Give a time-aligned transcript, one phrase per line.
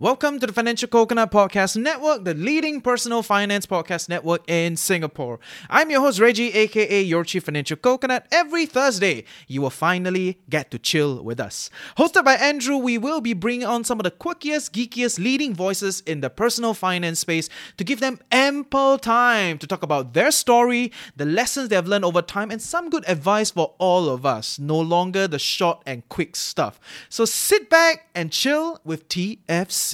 [0.00, 5.40] Welcome to the Financial Coconut Podcast Network, the leading personal finance podcast network in Singapore.
[5.68, 8.28] I'm your host, Reggie, aka your Chief Financial Coconut.
[8.30, 11.68] Every Thursday, you will finally get to chill with us.
[11.96, 16.00] Hosted by Andrew, we will be bringing on some of the quirkiest, geekiest leading voices
[16.06, 20.92] in the personal finance space to give them ample time to talk about their story,
[21.16, 24.60] the lessons they have learned over time, and some good advice for all of us.
[24.60, 26.78] No longer the short and quick stuff.
[27.08, 29.87] So sit back and chill with TFC.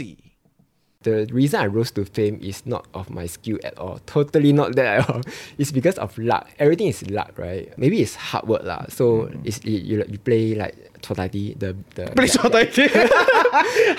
[1.04, 4.00] The reason I rose to fame is not of my skill at all.
[4.08, 5.20] Totally not that at all.
[5.60, 6.48] It's because of luck.
[6.58, 7.68] Everything is luck, right?
[7.76, 8.88] Maybe it's hard work lah.
[8.88, 9.44] So Mm.
[9.44, 10.72] it's you, you play like
[11.04, 12.88] Chua Tai Ti, the the Play chua tai ti.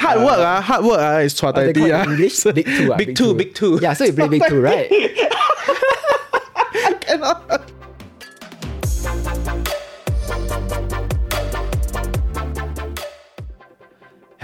[0.01, 2.09] Hard work ah, hard work ah is chua tai ah.
[2.09, 3.77] English big two, ah, Big two, big two.
[3.85, 4.89] Yeah, so you play big two, right?
[4.89, 7.69] I cannot.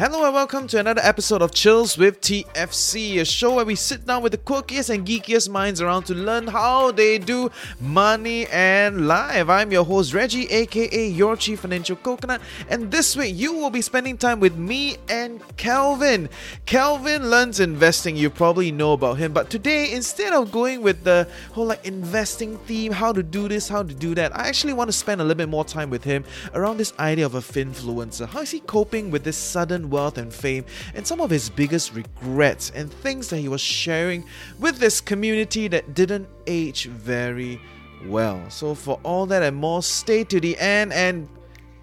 [0.01, 4.03] Hello and welcome to another episode of Chills with TFC, a show where we sit
[4.07, 9.07] down with the quirkiest and geekiest minds around to learn how they do money and
[9.07, 9.47] life.
[9.47, 13.83] I'm your host Reggie, aka your Chief Financial Coconut, and this week you will be
[13.83, 16.29] spending time with me and Kelvin.
[16.65, 21.27] Kelvin learns investing, you probably know about him, but today instead of going with the
[21.51, 24.87] whole like investing theme, how to do this, how to do that, I actually want
[24.87, 28.27] to spend a little bit more time with him around this idea of a finfluencer.
[28.27, 31.93] How is he coping with this sudden wealth and fame and some of his biggest
[31.93, 34.25] regrets and things that he was sharing
[34.59, 37.61] with this community that didn't age very
[38.07, 38.49] well.
[38.49, 41.27] So, for all that and more, stay to the end and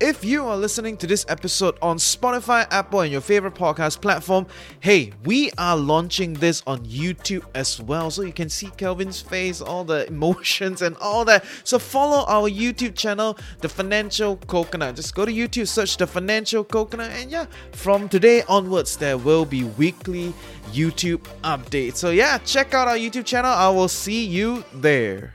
[0.01, 4.47] if you are listening to this episode on Spotify, Apple, and your favorite podcast platform,
[4.81, 8.11] hey, we are launching this on YouTube as well.
[8.11, 11.45] So you can see Kelvin's face, all the emotions, and all that.
[11.65, 14.97] So follow our YouTube channel, The Financial Coconut.
[14.97, 19.45] Just go to YouTube, search The Financial Coconut, and yeah, from today onwards, there will
[19.45, 20.33] be weekly
[20.71, 21.97] YouTube updates.
[21.97, 23.51] So yeah, check out our YouTube channel.
[23.51, 25.35] I will see you there.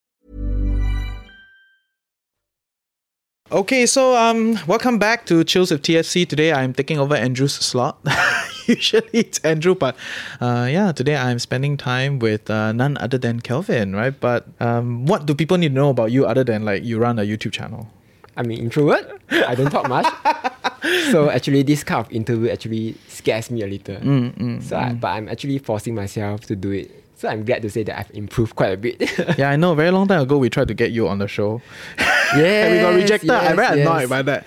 [3.51, 6.25] Okay, so um, welcome back to Chills with TFC.
[6.25, 7.99] Today I'm taking over Andrew's slot.
[8.65, 9.97] Usually it's Andrew, but
[10.39, 14.17] uh, yeah, today I'm spending time with uh, none other than Kelvin, right?
[14.17, 17.19] But um, what do people need to know about you other than like you run
[17.19, 17.91] a YouTube channel?
[18.37, 19.21] I'm an introvert.
[19.29, 20.07] I don't talk much.
[21.11, 23.97] so actually, this kind of interview actually scares me a little.
[23.97, 27.03] Mm, so, I, but I'm actually forcing myself to do it.
[27.17, 28.97] So I'm glad to say that I've improved quite a bit.
[29.37, 29.75] Yeah, I know.
[29.75, 31.61] Very long time ago, we tried to get you on the show.
[32.37, 33.29] yeah, and we got rejected.
[33.29, 34.45] I'm very annoyed by that.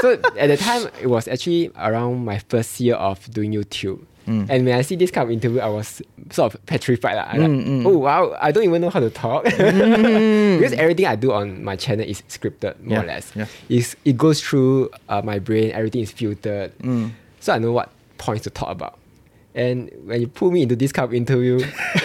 [0.00, 4.00] so at the time, it was actually around my first year of doing YouTube.
[4.26, 4.46] Mm.
[4.50, 7.16] And when I see this kind of interview, I was sort of petrified.
[7.16, 9.44] Like, I'm Mm, oh wow, I don't even know how to talk.
[9.44, 13.32] because everything I do on my channel is scripted, more Yeah, or less.
[13.34, 13.46] yeah.
[13.70, 16.76] It's, it goes through uh, my brain, everything is filtered.
[16.80, 17.12] Mm.
[17.40, 17.88] So I know what
[18.18, 18.98] points to talk about.
[19.54, 21.60] And when you put me into this kind of interview,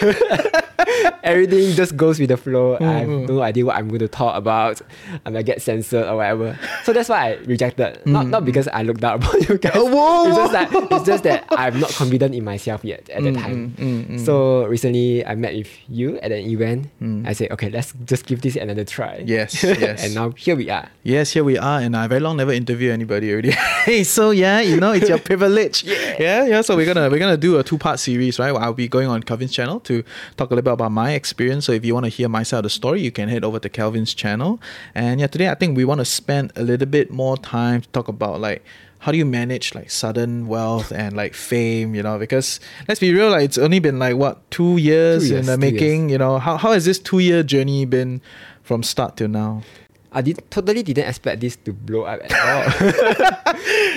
[1.22, 2.76] everything just goes with the flow.
[2.80, 3.34] I have mm-hmm.
[3.34, 4.80] no idea what I'm going to talk about.
[5.24, 6.58] I might get censored or whatever.
[6.84, 8.04] So that's why I rejected.
[8.06, 8.46] Not not mm.
[8.46, 9.72] because I looked down upon you guys.
[9.74, 13.22] Oh, whoa, It's just that it's just that I'm not confident in myself yet at
[13.22, 13.74] the mm, time.
[13.78, 16.90] Mm, so recently I met with you at an event.
[17.26, 19.22] I said, okay, let's just give this another try.
[19.24, 20.04] Yes, yes.
[20.04, 20.88] and now here we are.
[21.02, 23.50] Yes, here we are, and I very long never interview anybody already.
[23.84, 25.84] hey, so yeah, you know, it's your privilege.
[25.84, 26.16] yeah.
[26.18, 26.60] yeah, yeah.
[26.60, 28.54] So we're gonna we're gonna do a two part series, right?
[28.54, 30.02] I'll be going on Kelvin's channel to
[30.36, 31.64] talk a little bit about my experience.
[31.66, 33.58] So if you want to hear my side of the story, you can head over
[33.58, 34.60] to Kelvin's channel.
[34.94, 37.88] And yeah, today I think we want to spend a little bit more time to
[37.88, 38.62] talk about like
[39.00, 42.18] how do you manage like sudden wealth and like fame, you know?
[42.18, 42.58] Because
[42.88, 45.62] let's be real, like it's only been like what two years, Two in the two
[45.66, 45.72] years.
[45.72, 46.08] making.
[46.10, 48.20] You know, how how has this two year journey been
[48.62, 49.62] from start till now?
[50.10, 52.64] I did totally didn't expect this to blow up at all.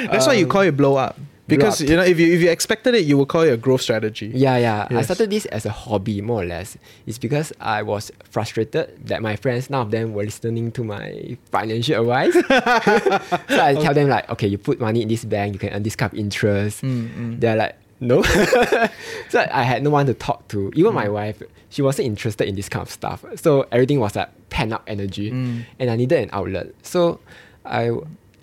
[0.12, 1.16] That's why you call it blow up.
[1.48, 1.88] Because up.
[1.90, 4.32] you know, if you if you expected it, you would call it a growth strategy.
[4.36, 4.88] Yeah, yeah.
[4.92, 6.78] I started this as a hobby, more or less.
[7.06, 11.38] It's because I was frustrated that my friends, none of them were listening to my
[11.52, 12.34] financial advice.
[13.50, 15.84] so I tell them like, okay, you put money in this bank, you can earn
[15.84, 16.82] this kind of interest.
[16.82, 18.22] Mm, They're like, no.
[19.30, 20.72] so I had no one to talk to.
[20.76, 20.96] Even Mm.
[20.96, 23.26] my wife, she wasn't interested in this kind of stuff.
[23.36, 25.64] So everything was like pent up energy, Mm.
[25.80, 26.68] and I needed an outlet.
[26.84, 27.20] So
[27.66, 27.92] I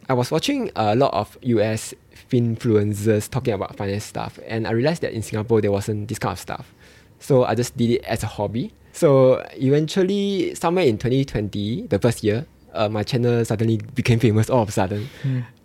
[0.09, 1.95] I was watching a lot of US
[2.35, 6.33] influencers talking about finance stuff, and I realized that in Singapore there wasn't this kind
[6.33, 6.73] of stuff.
[7.19, 8.73] So I just did it as a hobby.
[8.93, 14.63] So eventually, somewhere in 2020, the first year, uh, my channel suddenly became famous all
[14.63, 15.09] of a sudden.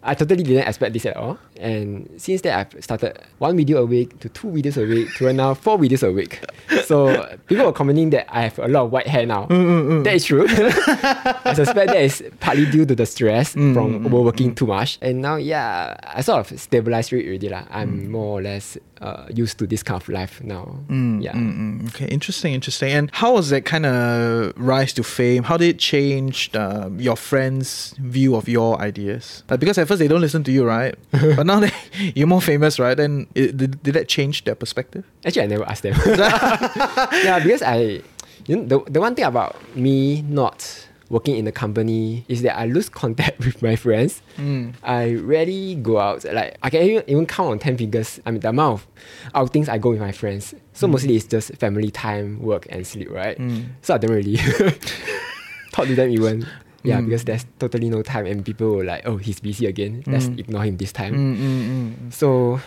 [0.02, 1.38] I totally didn't expect this at all.
[1.60, 5.34] And since then, I've started one video a week to two videos a week to
[5.34, 6.40] now four videos a week.
[6.86, 9.46] So people are commenting that I have a lot of white hair now.
[9.48, 10.04] Mm, mm, mm.
[10.06, 10.46] That is true.
[10.50, 15.00] I suspect that is partly due to the stress from overworking too much.
[15.02, 17.50] And now, yeah, I sort of stabilized it already.
[17.50, 17.66] lah.
[17.70, 20.80] I'm more or less uh, used to this kind of life now.
[20.90, 21.34] yeah.
[21.34, 22.92] Mm, okay, interesting, interesting.
[22.92, 25.44] And how was that kind of rise to fame?
[25.44, 29.44] How did it change uh, your friends' view of your ideas?
[29.50, 30.96] Like, because at first they don't listen to you, right?
[31.12, 31.74] but now that
[32.16, 32.96] you're more famous, right?
[32.96, 35.06] Then it, did, did that change their perspective?
[35.26, 35.96] Actually, I never asked them.
[36.06, 38.02] yeah, because I,
[38.48, 42.58] you know, the, the one thing about me not working in the company is that
[42.58, 44.22] I lose contact with my friends.
[44.38, 44.74] Mm.
[44.84, 46.24] I rarely go out.
[46.24, 48.20] Like I can even, even count on ten fingers.
[48.26, 48.88] I mean the amount of
[49.36, 50.54] outings I go with my friends.
[50.74, 50.92] So mm.
[50.92, 53.38] mostly it's just family time, work and sleep, right?
[53.38, 53.70] Mm.
[53.82, 54.38] So I don't really
[55.72, 56.48] talk to them even.
[56.82, 60.02] Yeah, because there's totally no time and people were like, oh, he's busy again.
[60.08, 62.10] Let's ignore him this time.
[62.10, 62.62] So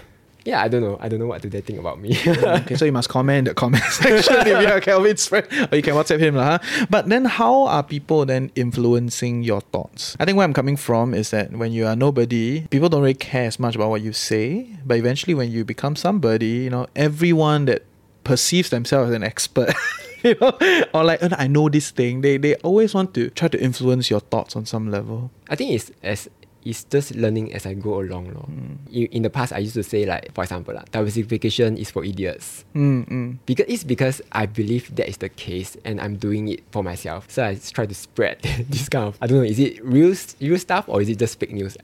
[0.44, 0.99] yeah, I don't know.
[1.00, 2.17] I don't know what do they think about me.
[2.27, 5.83] Oh, okay, so you must comment the comment section if you're Kelvin's friend, or you
[5.83, 6.59] can WhatsApp him, lah.
[6.59, 6.87] huh?
[6.91, 10.17] But then, how are people then influencing your thoughts?
[10.19, 13.15] I think where I'm coming from is that when you are nobody, people don't really
[13.15, 14.67] care as much about what you say.
[14.85, 17.85] But eventually, when you become somebody, you know, everyone that
[18.25, 19.75] perceives themselves as an expert.
[20.23, 20.55] You know,
[20.94, 22.21] or like "Oh, I know this thing.
[22.21, 25.33] They they always want to try to influence your thoughts on some level.
[25.50, 26.31] I think it's as
[26.64, 28.32] it's just learning as I go along.
[28.35, 28.47] lor.
[28.93, 32.05] In, in the past, I used to say like, for example, like, diversification is for
[32.05, 32.64] idiots.
[32.75, 33.38] Mm, mm.
[33.47, 37.31] Because it's because I believe that is the case, and I'm doing it for myself.
[37.31, 40.59] So I try to spread this kind of I don't know, is it real real
[40.59, 41.76] stuff or is it just fake news?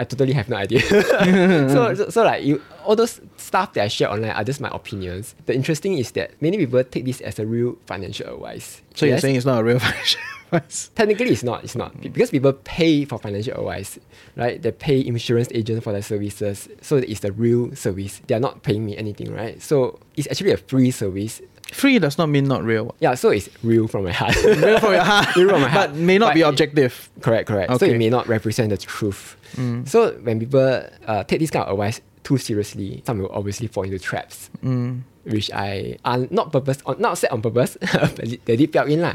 [0.00, 0.80] I totally have no idea.
[0.88, 4.70] so, so so like you all those stuff that I share online are just my
[4.72, 5.34] opinions.
[5.44, 8.80] The interesting is that many people take this as a real financial advice.
[8.94, 10.20] So you're saying it's not a real financial
[10.52, 10.90] advice?
[10.94, 11.64] Technically, it's not.
[11.64, 13.98] It's not because people pay for financial advice,
[14.36, 14.60] right?
[14.60, 18.22] They pay insurance agent for their services, so it's the real service.
[18.26, 19.60] They are not paying me anything, right?
[19.60, 21.42] So it's actually a free service.
[21.72, 22.94] Free does not mean not real.
[23.00, 24.34] Yeah, so it's real from my heart.
[24.44, 25.90] Real from your heart, Real from my heart.
[25.90, 27.10] but may not But be it- objective.
[27.20, 27.78] Correct, correct.
[27.78, 29.36] So it may not represent the truth.
[29.56, 29.88] Mm.
[29.88, 33.84] So when people uh, take this kind of advice too seriously, some will obviously fall
[33.84, 35.00] into traps, mm.
[35.24, 39.14] which I are not purpose, not set on purpose, but they did fell in lah.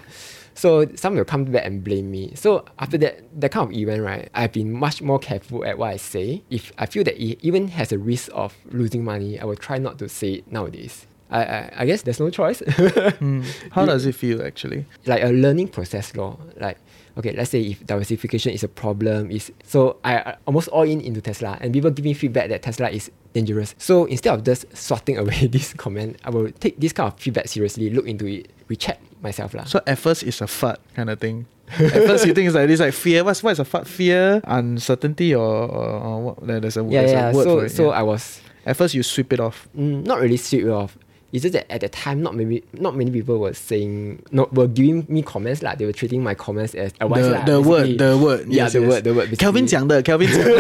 [0.58, 2.32] So some will come back and blame me.
[2.36, 5.90] So after that, that kind of event, right, I've been much more careful at what
[5.94, 6.44] I say.
[6.50, 9.78] If I feel that it even has a risk of losing money, I will try
[9.78, 11.06] not to say it nowadays.
[11.32, 12.62] I, I, I guess there's no choice.
[13.72, 14.86] How does it feel actually?
[15.06, 16.38] like a learning process law.
[16.58, 16.78] Like
[17.18, 21.02] okay, let's say if diversification is a problem, is so I, I almost all in
[21.02, 23.74] into Tesla, and people give me feedback that Tesla is dangerous.
[23.78, 27.48] So instead of just swatting away this comment, I will take this kind of feedback
[27.48, 29.64] seriously, look into it, recheck myself lah.
[29.64, 31.48] So at first it's a fart kind of thing.
[31.80, 33.24] at first you think it's like this like fear.
[33.24, 33.88] What's what is a fart?
[33.88, 36.46] Fear, uncertainty, or, or, or what?
[36.46, 37.30] There's a yeah, there's yeah.
[37.30, 37.70] a word So for it.
[37.72, 38.00] so yeah.
[38.00, 39.68] I was at first you sweep it off.
[39.76, 40.98] mm, not really sweep it off.
[41.35, 44.67] It's just that at the time, not many, not many people were saying, not were
[44.67, 45.77] giving me comments lah.
[45.77, 47.97] They were treating my comments as advice The, lah, the word, basically.
[47.99, 48.47] the word.
[48.49, 48.91] Yeah, yes, the yes.
[48.91, 49.39] word, the word.
[49.39, 49.79] Kelvin basically.
[49.79, 50.59] 讲的，Kelvin 讲的。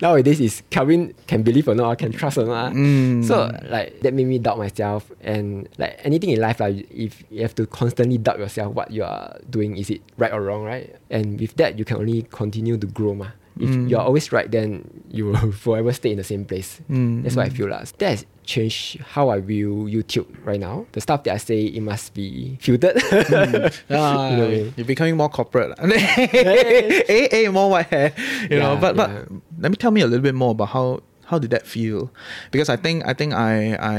[0.00, 2.72] nowadays is Calvin can believe or not, I can trust or not.
[2.72, 3.24] Mm.
[3.24, 7.42] So like that made me doubt myself and like anything in life, like if you
[7.42, 10.94] have to constantly doubt yourself what you are doing, is it right or wrong, right?
[11.10, 13.26] And with that you can only continue to grow ma.
[13.59, 13.89] If Mm.
[13.89, 16.81] you're always right, then you will forever stay in the same place.
[16.89, 17.85] Mm, That's what I feel like.
[17.99, 20.85] That has changed how I view YouTube right now.
[20.93, 22.97] The stuff that I say, it must be filtered.
[22.97, 24.73] Ah, You know I mean?
[24.75, 25.77] you're becoming more corporate.
[25.79, 28.13] hey, hey, more white hair.
[28.49, 29.25] You know, Yeah, but but yeah.
[29.59, 31.01] let me tell me a little bit more about how
[31.33, 32.13] how did that feel?
[32.53, 33.97] Because I think I think I I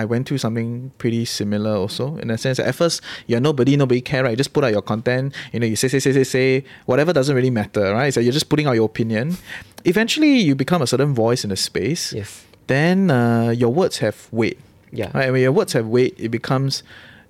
[0.00, 2.56] I went through something pretty similar also in a sense.
[2.56, 4.32] At first, you're nobody, nobody care, right?
[4.32, 5.36] You just put out your content.
[5.52, 8.08] You know, you say say say say say whatever doesn't really matter, right?
[8.14, 9.36] So you're just putting out your opinion.
[9.84, 12.12] Eventually, you become a certain voice in the space.
[12.16, 12.48] yes.
[12.66, 14.56] Then uh, your words have weight.
[14.92, 15.10] Yeah.
[15.12, 15.30] Right?
[15.32, 16.82] When your words have weight, it becomes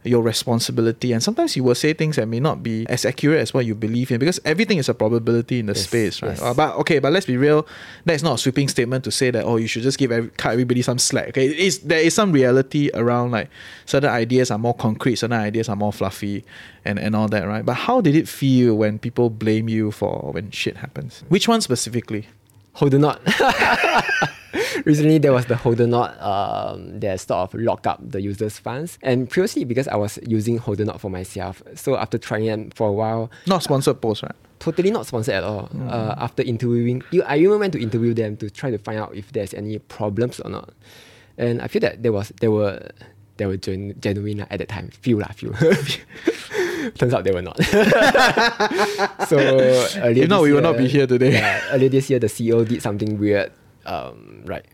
[0.02, 1.12] your responsibility.
[1.12, 3.74] And sometimes you will say things that may not be as accurate as what you
[3.74, 6.30] believe in because everything is a probability in the Yes, space, right?
[6.30, 6.40] yes.
[6.42, 7.66] Uh, but okay, but let's be real.
[8.06, 10.52] That's not a sweeping statement to say that oh you should just give every, cut
[10.52, 11.28] everybody some slack.
[11.28, 13.50] Okay, it is there is some reality around like
[13.84, 16.44] certain ideas are more concrete, certain ideas are more fluffy,
[16.84, 17.64] and and all that, right?
[17.66, 21.24] But how did it feel when people blame you for when shit happens?
[21.28, 22.26] Which one specifically?
[22.74, 23.20] Hold on not.
[24.84, 28.98] recently there was the Hodlnaut um, that sort of lock up the users' funds.
[29.02, 32.92] And previously, because I was using Hodlnaut for myself, so after trying it for a
[32.92, 34.34] while, Not sponsored post, right?
[34.60, 35.70] totally not sponsored at all.
[35.88, 39.14] Uh, after interviewing, you, I even went to interview them to try to find out
[39.16, 40.74] if there's any problems or not.
[41.38, 42.86] And I feel that there was there were
[43.38, 44.90] there were gen- genuine at that time.
[45.00, 45.52] Few lah, few.
[46.98, 47.56] Turns out they were not.
[49.28, 51.32] so earlier If not, we will not be here today.
[51.32, 53.52] Yeah, earlier this year, the CEO did something weird.
[53.86, 54.64] Um, right.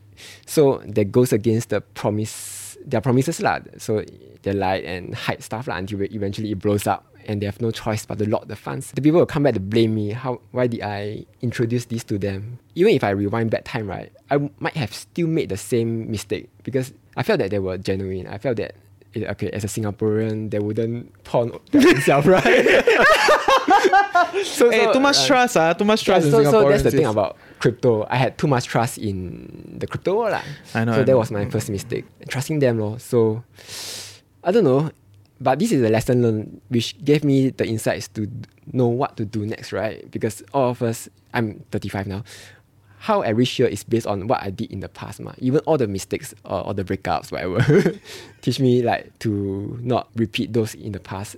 [0.47, 3.61] So that goes against the promise, their promises lah.
[3.79, 4.03] So
[4.43, 7.71] they lie and hide stuff lah until eventually it blows up, and they have no
[7.71, 8.93] choice but to lock the funds.
[8.93, 10.11] The people will come back to blame me.
[10.13, 10.41] How?
[10.53, 12.59] Why did I introduce this to them?
[12.75, 16.49] Even if I rewind back time, right, I might have still made the same mistake
[16.65, 18.27] because I felt that they were genuine.
[18.27, 18.75] I felt that.
[19.15, 22.45] eh, Okay, as a Singaporean, they wouldn't pawn themselves, right?
[24.45, 26.69] so, Hey, so, too much uh, trust, ah, too much yeah, trust in so, so
[26.69, 28.07] that's the thing about crypto.
[28.09, 30.33] I had too much trust in the crypto world.
[30.33, 30.43] lah.
[30.75, 31.19] I know, So I that know.
[31.19, 32.05] was my first mistake.
[32.29, 32.79] Trusting them.
[32.79, 32.99] Lor.
[32.99, 33.43] So
[34.45, 34.91] I don't know.
[35.39, 38.27] But this is a lesson learned which gave me the insights to
[38.73, 40.11] know what to do next, right?
[40.11, 42.25] Because all of us, I'm 35 now.
[42.99, 45.21] How I reach here is based on what I did in the past.
[45.21, 45.33] Ma.
[45.39, 47.61] Even all the mistakes or, or the breakups, whatever,
[48.41, 51.37] teach me like to not repeat those in the past.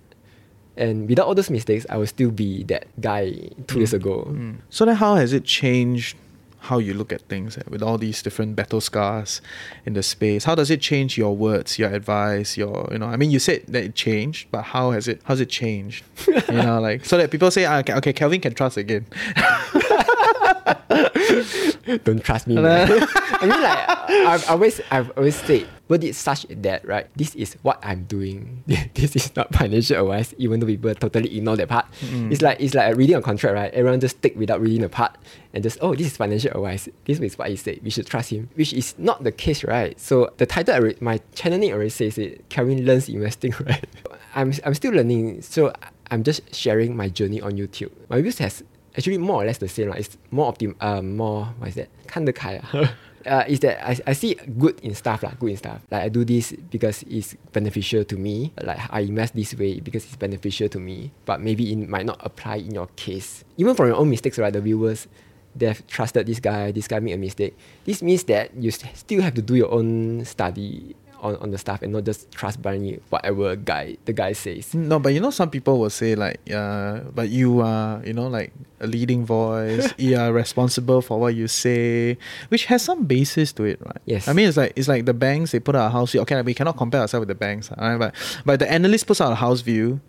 [0.78, 4.34] And without all those mistakes, I will still be that guy two years ago.
[4.70, 6.16] So then, how has it changed
[6.60, 9.40] how you look at things eh, with all these different battle scars
[9.86, 10.44] in the space?
[10.44, 13.06] How does it change your words, your advice, your you know?
[13.06, 15.20] I mean, you said that it changed, but how has it?
[15.24, 16.04] How's it changed?
[16.26, 19.06] you know, like so that people say, ah, okay, okay, Kelvin can trust again.
[22.04, 22.54] don't trust me.
[22.54, 22.88] man.
[22.90, 23.88] I mean, like
[24.26, 28.62] I've always, I've always said, word it such that, right, this is what I'm doing.
[28.94, 31.86] this is not financial advice, even though people totally ignore that part.
[32.00, 32.32] Mm.
[32.32, 33.72] It's like it's like reading a contract, right?
[33.72, 35.16] Everyone just stick without reading the part
[35.52, 36.88] and just, oh, this is financial advice.
[37.04, 37.80] This is what he said.
[37.82, 39.98] We should trust him, which is not the case, right?
[39.98, 43.86] So the title, re- my channel name already says it, Kelvin Learns Investing, right?
[44.34, 45.42] I'm, I'm still learning.
[45.42, 45.72] So
[46.10, 47.90] I'm just sharing my journey on YouTube.
[48.08, 48.62] My views has
[48.96, 49.90] actually more or less the same.
[49.90, 51.88] Like it's more optim- uh, more what is that?
[52.06, 52.70] 看得开啊。
[53.26, 55.80] uh, is that I, I see good in stuff lah, good in stuff.
[55.90, 58.52] Like I do this because it's beneficial to me.
[58.62, 61.12] Like I invest this way because it's beneficial to me.
[61.24, 63.44] But maybe it might not apply in your case.
[63.56, 64.52] Even from your own mistakes, right?
[64.52, 65.08] The viewers,
[65.54, 66.72] they've trusted this guy.
[66.72, 67.56] This guy made a mistake.
[67.84, 71.58] This means that you st- still have to do your own study on, on the
[71.58, 74.74] stuff and not just trust blindly whatever guy the guy says.
[74.74, 78.28] No, but you know, some people will say like, uh, but you are, you know,
[78.28, 79.92] like a leading voice.
[79.98, 82.16] you are responsible for what you say,
[82.48, 83.98] which has some basis to it, right?
[84.06, 84.28] Yes.
[84.28, 86.20] I mean, it's like it's like the banks they put out a house view.
[86.22, 87.96] Okay, like, we cannot compare ourselves with the banks, right?
[87.98, 90.00] But but the analyst puts out a house view,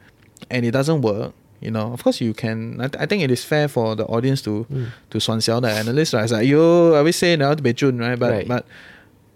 [0.49, 1.33] and it doesn't work.
[1.61, 2.79] You know, of course, you can.
[2.79, 4.65] I, th- I think it is fair for the audience to
[5.09, 6.23] to 酸小 the analyst, right?
[6.23, 8.17] It's like you always say now to be June, right?
[8.17, 8.47] But Right.
[8.47, 8.65] but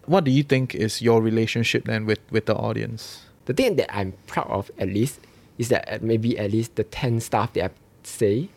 [0.05, 3.25] what do you think is your relationship then with with the audience?
[3.45, 5.19] The thing that I'm proud of at least
[5.57, 8.49] is that uh, maybe at least the 10 stuff that I say,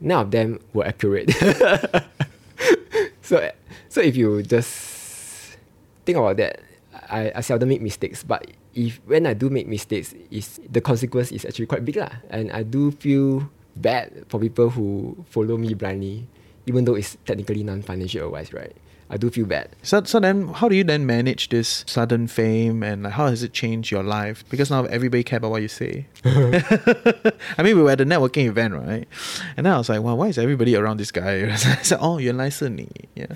[0.00, 1.30] none of them were accurate.
[3.22, 3.50] so,
[3.88, 5.56] so if you just
[6.04, 6.60] think about that,
[7.10, 8.22] I, I seldom make mistakes.
[8.22, 12.10] But if when I do make mistakes, is the consequence is actually quite big lah.
[12.30, 16.28] And I do feel bad for people who follow me blindly,
[16.66, 18.76] even though it's technically non-financial advice, right?
[19.11, 19.75] I do feel bad.
[19.81, 23.41] So, so then, how do you then manage this sudden fame, and like, how has
[23.41, 24.43] it changed your life?
[24.51, 26.05] Because now everybody care about what you say.
[26.23, 29.07] I mean, we were at a networking event, right?
[29.57, 31.51] And then I was like, wow, why is everybody around this guy?
[31.51, 32.87] I said, oh, 原来是你.
[33.15, 33.35] Yeah.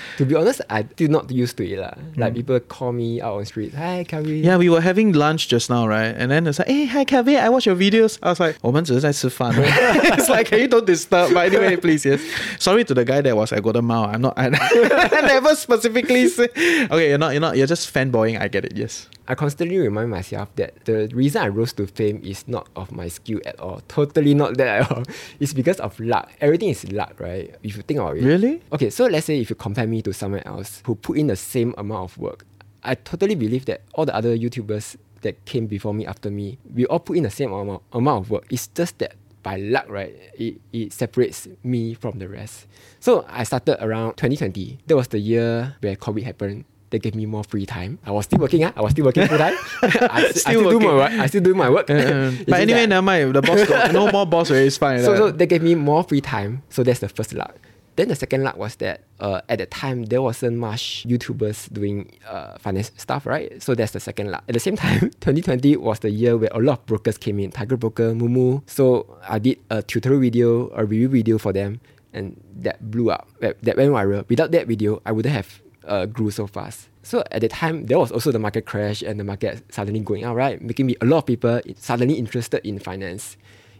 [0.17, 1.93] To be honest, I still not used to it lah.
[2.17, 4.41] Like people call me out on street, hi Kari.
[4.41, 6.13] Yeah, we were having lunch just now, right?
[6.15, 8.19] And then it's like, hey, hi, Kevin, I watch your videos.
[8.21, 9.53] I was like, 我们只是在吃饭.
[9.55, 11.31] it's like, can you don't disturb?
[11.33, 12.19] But anyway, please, yes.
[12.59, 14.05] Sorry to the guy that was at Golden Mile.
[14.13, 16.49] I'm not, I, I never specifically say.
[16.91, 18.39] Okay, you're not, you're not, you're just fanboying.
[18.39, 19.07] I get it, yes.
[19.29, 23.07] I constantly remind myself that the reason I rose to fame is not of my
[23.07, 23.79] skill at all.
[23.87, 25.03] Totally not that at all.
[25.39, 26.31] It's because of luck.
[26.41, 27.53] Everything is luck, right?
[27.61, 28.23] If you think about it.
[28.23, 28.59] Really?
[28.73, 31.36] Okay, so let's say if you compare me to someone else who put in the
[31.36, 32.44] same amount of work,
[32.82, 36.86] I totally believe that all the other YouTubers that came before me, after me, we
[36.86, 38.46] all put in the same amount, amount of work.
[38.50, 42.66] It's just that by luck, right, it, it separates me from the rest.
[43.00, 44.78] So I started around 2020.
[44.86, 46.64] That was the year where COVID happened.
[46.90, 47.98] They gave me more free time.
[48.06, 48.62] I was still working.
[48.62, 48.72] Huh?
[48.76, 49.54] I was still working full time.
[49.82, 51.12] I, Still still do my work.
[51.12, 51.90] I still do my work.
[51.90, 52.32] Uh, uh, uh.
[52.48, 53.34] but anyway, never mind.
[53.34, 54.68] The boss got no more boss already.
[54.68, 55.02] It's fine.
[55.02, 55.30] so, so uh.
[55.32, 56.62] they gave me more free time.
[56.70, 57.56] So that's the first luck.
[57.96, 62.10] Then the second luck was that uh, at that time there wasn't much YouTubers doing
[62.28, 63.62] uh, finance stuff, right?
[63.62, 64.44] So that's the second luck.
[64.48, 67.50] At the same time, 2020 was the year where a lot of brokers came in.
[67.50, 68.62] Tiger Broker, Moomoo.
[68.68, 71.80] So I did a tutorial video, a review video for them.
[72.14, 74.26] and that blew up, that, went viral.
[74.28, 76.88] Without that video, I wouldn't have uh, grew so fast.
[77.02, 80.24] So at the time, there was also the market crash and the market suddenly going
[80.24, 80.62] out, right?
[80.62, 83.36] Making me a lot of people suddenly interested in finance.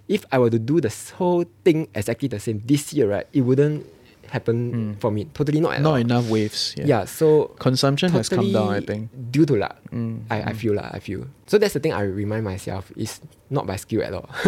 [0.08, 3.40] If I were to do the whole thing exactly the same this year, right, it
[3.40, 3.86] wouldn't
[4.34, 5.30] happen for me.
[5.32, 6.02] Totally not at Not all.
[6.02, 6.74] enough waves.
[6.76, 6.84] Yeah.
[6.86, 9.08] Yeah, so Consumption has come down, I think.
[9.30, 11.30] Due to luck, Mm, I, I feel lah, I feel.
[11.46, 14.26] So that's the thing I remind myself is not by skill at all.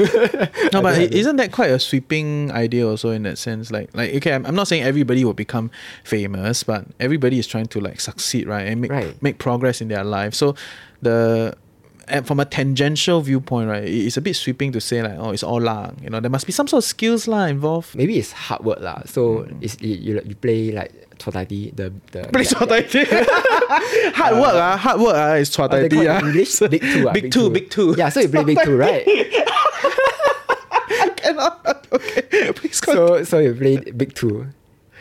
[0.74, 3.70] No, but don't have isn't that quite a sweeping idea also in that sense?
[3.70, 5.70] Like, like okay, I'm, I'm not saying everybody will become
[6.02, 9.14] famous, but everybody is trying to like succeed, right, and make Right.
[9.22, 10.34] make progress in their life.
[10.34, 10.56] So,
[11.00, 11.54] the
[12.08, 15.42] and from a tangential viewpoint, right, it's a bit sweeping to say like, oh, it's
[15.42, 15.90] all lah.
[16.00, 17.94] You know, there must be some sort of skills lah involved.
[17.94, 19.02] Maybe it's hard work lah.
[19.06, 23.04] So it's you, you, play like Chua Tai Ti, the the Play Chua Tai Ti.
[24.14, 26.20] hard work ah, hard work ah, is Chua Uh, Tai they Ti call it ah.
[26.22, 27.94] English big two, ah, big two, big two.
[27.98, 29.02] Yeah, so you play big two, right?
[30.86, 31.82] I cannot.
[31.96, 33.24] Okay, please continue.
[33.24, 34.52] so so you play big two.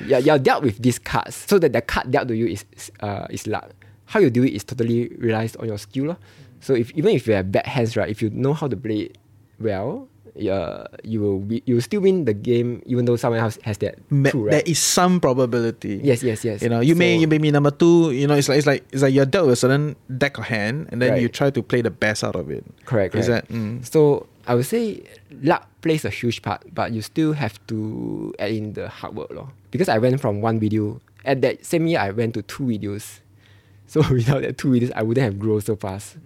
[0.05, 1.35] Yeah, you're dealt with these cards.
[1.35, 3.73] So that the card dealt to you is is, uh, is luck.
[4.05, 6.13] How you do it is totally relies on your skill.
[6.13, 6.17] lor.
[6.65, 9.13] So if even if you have bad hands, right, if you know how to play
[9.13, 9.21] it
[9.61, 13.61] well, yeah, you will be, you will still win the game even though someone else
[13.61, 14.67] has that Ma- two, right?
[14.67, 16.01] is some probability.
[16.01, 16.65] Yes, yes, yes.
[16.65, 18.09] You know, you may you may be number two.
[18.11, 20.45] You know, it's like it's like it's like you're dealt with a certain deck of
[20.49, 21.21] hand, and then Right.
[21.21, 22.65] you try to play the best out of it.
[22.89, 23.13] Correct.
[23.13, 23.47] Is correct.
[23.47, 23.85] that mm.
[23.85, 25.05] So I would say
[25.45, 29.29] luck plays a huge part, but you still have to add in the hard work,
[29.29, 29.53] lor.
[29.69, 33.21] Because I went from one video at that same year, I went to two videos.
[33.87, 36.17] So without that two videos, I wouldn't have grown so fast.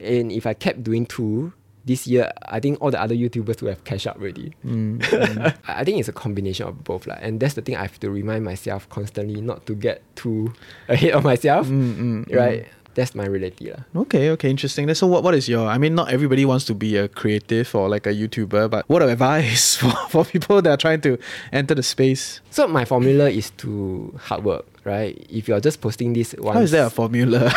[0.00, 1.52] And if I kept doing two
[1.84, 4.54] this year, I think all the other YouTubers would have catch up already.
[4.64, 7.16] Mm, I I think it's a combination of both, lah.
[7.20, 10.52] And that's the thing I have to remind myself constantly not to get too
[10.88, 11.68] ahead of myself.
[11.68, 12.66] Mm, right?
[12.94, 13.82] That's my reality, lah.
[14.06, 14.86] Okay, okay, interesting.
[14.94, 17.88] So what, what is your I mean not everybody wants to be a creative or
[17.90, 21.18] like a YouTuber, but what advice for, for people that are trying to
[21.52, 22.40] enter the space?
[22.50, 25.18] So my formula is to hard work, right?
[25.28, 27.52] If you're just posting this once, How is that a formula?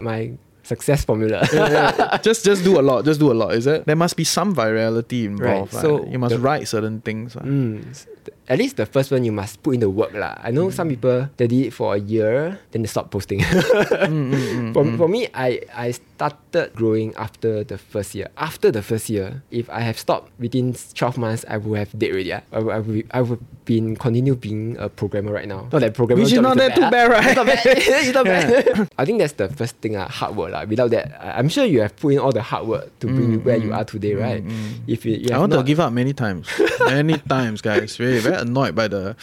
[0.00, 1.46] my success formula?
[2.22, 3.84] just just do a lot, just do a lot, is it?
[3.86, 5.72] There must be some virality involved.
[5.72, 5.82] Right, right?
[5.82, 7.36] so you must the- write certain things.
[7.36, 7.44] right?
[7.44, 10.36] Mm, s- th- at least the first one you must put in the work lah.
[10.42, 10.96] I know some mm.
[11.00, 13.40] people they did it for a year, then they stop posting.
[14.04, 18.28] Mm, mm, for, for me, I I started growing after the first year.
[18.36, 22.12] After the first year, if I have stopped within twelve months, I would have dead
[22.12, 22.32] already.
[22.36, 22.42] ah.
[22.52, 25.68] I, would- I would I would been continue being a programmer right now.
[25.72, 26.90] Not that programmer Which is not that too ah.
[26.90, 27.24] bad, right?
[27.24, 27.60] It's not bad.
[27.66, 28.88] it's not bad.
[28.98, 30.52] I think that's the first thing, uh, hard work.
[30.52, 30.64] lah.
[30.68, 33.32] Without that, I- I'm sure you have put in all the hard work to bring
[33.32, 34.44] you where you are today, right?
[34.86, 36.48] If you, you I have want to give up many times.
[36.84, 37.96] many times, guys.
[37.98, 39.14] Really, very annoyed by the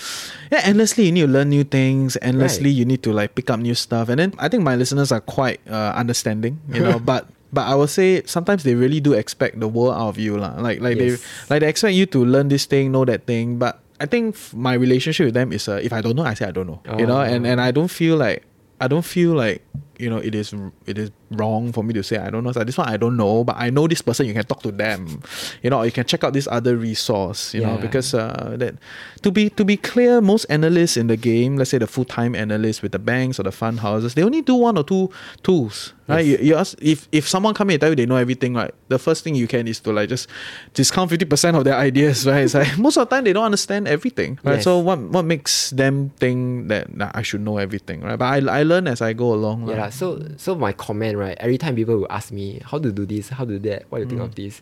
[0.52, 2.17] Yeah, endlessly you need to learn new things.
[2.21, 2.80] Endlessly Right.
[2.80, 4.10] you need to like pick up new stuff.
[4.10, 7.76] And then I think my listeners are quite uh, understanding, you know, but but I
[7.76, 10.38] will say sometimes they really do expect the world out of you.
[10.39, 10.56] lah.
[10.60, 11.19] Like like Yes.
[11.19, 13.60] they like they expect you to learn this thing, know that thing.
[13.60, 16.47] But I think my relationship with them is uh, if I don't know, I say
[16.47, 16.82] I don't know.
[16.97, 17.50] You know, and, Oh.
[17.52, 18.43] and I don't feel like
[18.82, 19.62] I don't feel like
[20.02, 20.54] you know it is
[20.86, 22.52] it is wrong for me to say I don't know.
[22.52, 24.26] So this one I don't know, but I know this person.
[24.26, 25.22] You can talk to them,
[25.62, 28.76] you know, or you can check out this other resource, you know, because uh, that
[29.22, 32.36] to be to be clear, most analysts in the game, let's say the full time
[32.36, 35.10] analysts with the banks or the fund houses, they only do one or two
[35.44, 36.26] tools, right?
[36.26, 36.40] Yes.
[36.42, 38.74] You, you ask if if someone come in and tell you they know everything, right?
[38.90, 40.28] The first thing you can is to like just
[40.74, 42.44] discount fifty percent of their ideas, right?
[42.44, 44.56] It's like most of the time they don't understand everything, right?
[44.56, 44.66] Yes.
[44.66, 48.18] So what what makes them think that nah, I should know everything, right?
[48.18, 49.70] But I, I learn as I go along.
[49.70, 49.90] Yeah, lah.
[49.91, 51.38] So so my comment, right?
[51.39, 53.99] Every time people will ask me how to do this, how to do that, what
[53.99, 54.36] do you think of mm.
[54.36, 54.62] this?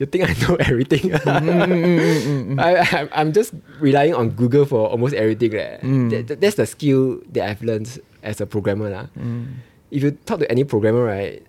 [0.00, 1.10] You think I know everything?
[1.14, 5.52] Mm, mm, I, I, I'm just relying on Google for almost everything.
[5.52, 5.78] leh.
[6.10, 8.88] That- that- that's the skill that I've learned as a programmer.
[8.90, 9.06] lah.
[9.92, 11.44] If you talk to any programmer, right,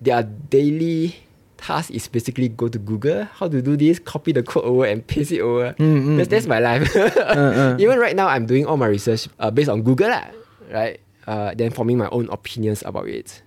[0.00, 1.16] their daily
[1.56, 5.04] task is basically go to Google, how to do this, copy the code over and
[5.06, 5.74] paste it over.
[6.16, 6.94] that's, that's my life.
[6.94, 7.76] Uh, uh.
[7.82, 10.28] Even right now, I'm doing all my research uh, based on Google, lah,
[10.70, 11.00] right?
[11.30, 13.40] Uh, then forming my own opinions about it.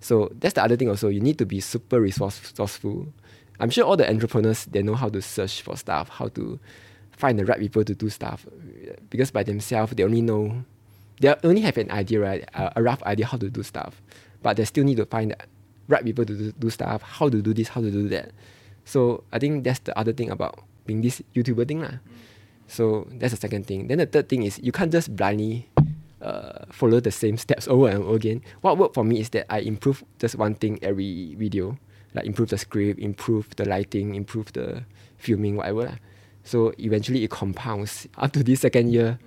[0.00, 1.08] So that's the other thing also.
[1.08, 3.08] You need to be super resourceful.
[3.58, 6.60] I'm sure all the entrepreneurs they know how to search for stuff, how to
[7.12, 8.44] find the right people to do stuff.
[9.08, 10.64] Because by themselves they only know
[11.18, 12.44] they only have an idea, right?
[12.52, 14.02] A, a rough idea how to do stuff.
[14.42, 15.38] But they still need to find the
[15.88, 18.32] right people to do, do stuff, how to do this, how to do that.
[18.84, 21.80] So I think that's the other thing about being this YouTuber thing.
[21.80, 22.04] lah.
[22.68, 23.88] So that's the second thing.
[23.88, 25.70] Then the third thing is you can't just blindly
[26.22, 28.42] uh, follow the same steps over and over again.
[28.60, 31.78] What worked for me is that I improve just one thing every video,
[32.14, 34.84] like improve the script, improve the lighting, improve the
[35.16, 35.98] filming, whatever.
[36.44, 38.08] So eventually it compounds.
[38.18, 39.18] Up to this second year,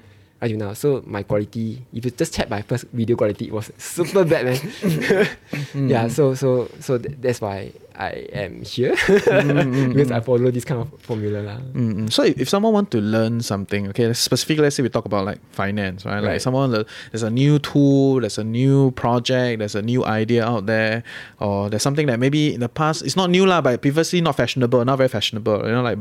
[0.43, 0.73] until now.
[0.75, 4.45] So my quality, if you just check my first video quality, it was super bad,
[4.45, 4.59] man.
[5.73, 6.13] Yeah, hmm.
[6.13, 10.25] so so so th- that's why I am here mm, mm, because I mm.
[10.25, 11.57] follow this kind of formula lah.
[11.77, 12.09] Mm-mm.
[12.11, 15.25] So if, if someone want to learn something, okay, specifically let's say we talk about
[15.25, 16.19] like finance, right?
[16.19, 16.41] Like Right.
[16.41, 20.65] someone le- there's a new tool, there's a new project, there's a new idea out
[20.65, 21.03] there,
[21.39, 24.35] or there's something that maybe in the past it's not new lah, but previously not
[24.37, 25.61] fashionable, not very fashionable.
[25.65, 25.99] You know, like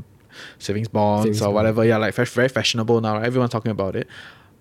[0.58, 1.54] savings bonds Savings or bond.
[1.54, 1.84] whatever.
[1.84, 3.14] Yeah, like very fashionable now.
[3.16, 3.26] Right?
[3.26, 4.08] Everyone's talking about it.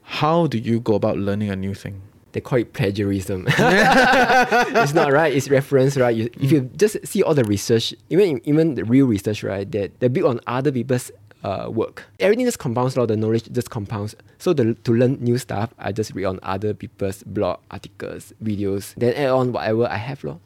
[0.03, 2.01] How do you go about learning a new thing?
[2.33, 3.45] They call it plagiarism.
[3.49, 5.33] it's not right.
[5.33, 6.15] It's reference, right?
[6.15, 9.99] You, If you just see all the research, even even the real research, right, that
[9.99, 11.11] they build on other people's
[11.43, 12.03] uh, work.
[12.19, 14.15] Everything just compounds, all the knowledge just compounds.
[14.37, 18.93] So the, to learn new stuff, I just read on other people's blog articles, videos,
[18.95, 20.39] then add on whatever I have, lor.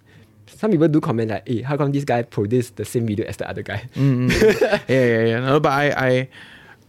[0.48, 3.38] Some people do comment like, "Hey, how come this guy produced the same video as
[3.38, 4.82] the other guy?" Mm, mm.
[4.88, 5.40] yeah, yeah, yeah.
[5.40, 6.30] No, but I, I,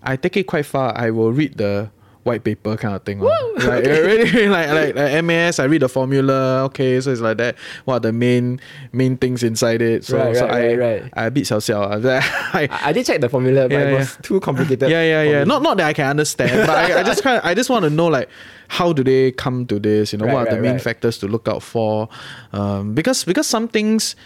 [0.03, 0.97] I take it quite far.
[0.97, 1.91] I will read the
[2.27, 3.21] white paper kind of thing.
[3.21, 3.31] lor.
[3.59, 5.59] Like really, like, like like MAS.
[5.59, 6.65] I read the formula.
[6.65, 7.57] Okay, so it's like that.
[7.85, 8.61] What are the main
[8.93, 10.05] main things inside it?
[10.05, 11.03] So, Right, so right, I, right.
[11.15, 11.81] I a bit 小小.
[11.89, 12.21] I,
[12.53, 13.99] I, I did check the formula, but Yeah, it yeah.
[13.99, 14.91] was too complicated.
[14.91, 15.39] yeah, yeah, yeah.
[15.45, 15.49] me.
[15.49, 17.85] Not not that I can understand, but I, I just kind of I just want
[17.85, 18.29] to know like
[18.69, 20.13] how do they come to this?
[20.13, 22.09] You know, what are the main factors to look out for?
[22.53, 24.17] Um, because because some things,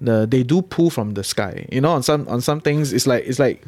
[0.00, 1.66] the they do pull from the sky.
[1.72, 3.64] You know, on some on some things it's like it's like.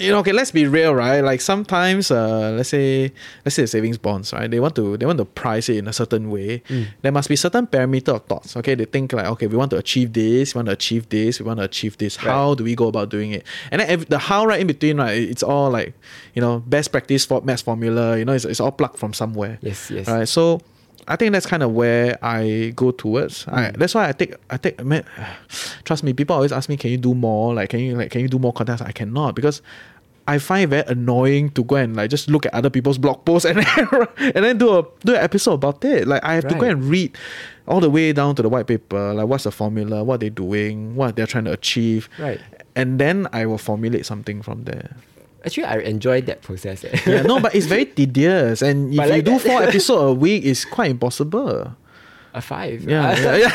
[0.00, 1.20] You know, okay, let's be real, right?
[1.20, 3.12] Like sometimes, uh, let's say,
[3.44, 4.50] let's say savings bonds, right?
[4.50, 6.60] They want to, they want to price it in a certain way.
[6.68, 6.86] Mm.
[7.02, 8.56] There must be certain parameter of thoughts.
[8.56, 11.38] Okay, they think like, okay, we want to achieve this, we want to achieve this,
[11.38, 12.16] we want to achieve this.
[12.16, 12.32] Right.
[12.32, 13.44] How do we go about doing it?
[13.70, 15.18] And then ev- the how right in between, right?
[15.18, 15.94] It's all like,
[16.34, 18.16] you know, best practice for maths formula.
[18.16, 19.58] You know, it's, it's all plucked from somewhere.
[19.60, 20.08] Yes, yes.
[20.08, 20.26] Right.
[20.26, 20.62] So
[21.08, 23.44] I think that's kind of where I go towards.
[23.46, 23.52] Mm.
[23.52, 25.04] I, that's why I take I take man,
[25.84, 27.54] trust me, people always ask me, can you do more?
[27.54, 28.82] Like can you like can you do more content?
[28.82, 29.62] I cannot because
[30.28, 33.24] I find it very annoying to go and like just look at other people's blog
[33.24, 33.88] posts and then,
[34.34, 36.06] and then do a do an episode about it.
[36.06, 37.16] Like I have to go and read
[37.66, 40.96] all the way down to the white paper, like what's the formula, what they're doing,
[40.96, 42.08] what they're trying to achieve.
[42.18, 42.40] Right.
[42.76, 44.96] And then I will formulate something from there.
[45.44, 46.84] Actually, I enjoy that process.
[46.84, 46.96] eh.
[47.06, 48.62] Yeah, no, but it's very tedious.
[48.62, 49.40] And if But you like do that.
[49.40, 51.72] four episodes a week, it's quite impossible.
[52.34, 52.82] A five.
[52.84, 53.50] Yeah, yeah, yeah.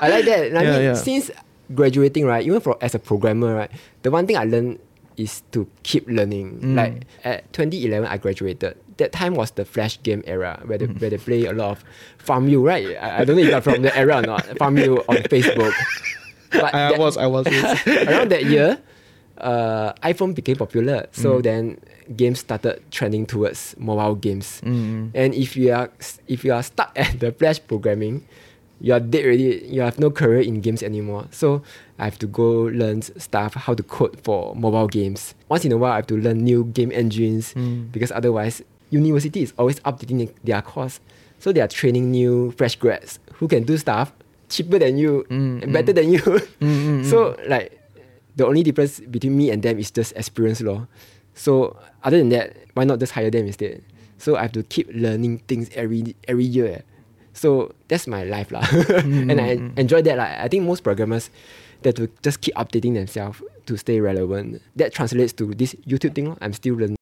[0.00, 0.56] I like that.
[0.56, 0.94] I Yeah, mean, yeah.
[0.94, 1.30] since
[1.74, 3.70] graduating, right, even for as a programmer, right,
[4.02, 4.78] the one thing I learned
[5.16, 6.60] is to keep learning.
[6.60, 6.76] Mm.
[6.76, 8.76] Like at 2011, I graduated.
[8.98, 11.84] That time was the Flash game era where they, where they play a lot of
[12.18, 12.96] Farmville, right?
[13.00, 14.44] I, I don't know if you're from the era or not.
[14.58, 15.72] Farmville on Facebook.
[16.52, 17.46] But I that- was, I was.
[17.48, 18.78] around that year,
[19.38, 21.06] uh, iPhone became popular.
[21.12, 21.42] So Mm.
[21.42, 21.62] then
[22.16, 24.60] games started trending towards mobile games.
[24.64, 25.10] Mm.
[25.14, 25.90] And if you are
[26.28, 28.22] if you are stuck at the Flash programming,
[28.80, 29.64] you are dead already.
[29.70, 31.26] You have no career in games anymore.
[31.30, 31.62] So
[31.98, 35.34] I have to go learn stuff how to code for mobile games.
[35.48, 37.90] Once in a while, I have to learn new game engines Mm.
[37.92, 41.00] because otherwise, university is always updating their course.
[41.38, 44.12] So they are training new fresh grads who can do stuff
[44.48, 46.20] cheaper than you, Mm, and better than you.
[47.10, 47.78] so like
[48.36, 50.86] the only difference between me and them is just experience law.
[51.34, 53.82] So other than that, why not just hire them instead?
[54.18, 56.66] So I have to keep learning things every every year.
[56.66, 56.80] eh.
[57.32, 58.62] So that's my life lah.
[59.02, 60.16] and I enjoy that.
[60.20, 61.30] Like, I think most programmers
[61.82, 64.60] that to just keep updating themselves to stay relevant.
[64.76, 66.26] That translates to this YouTube thing.
[66.28, 66.36] lor.
[66.40, 67.01] I'm still learning.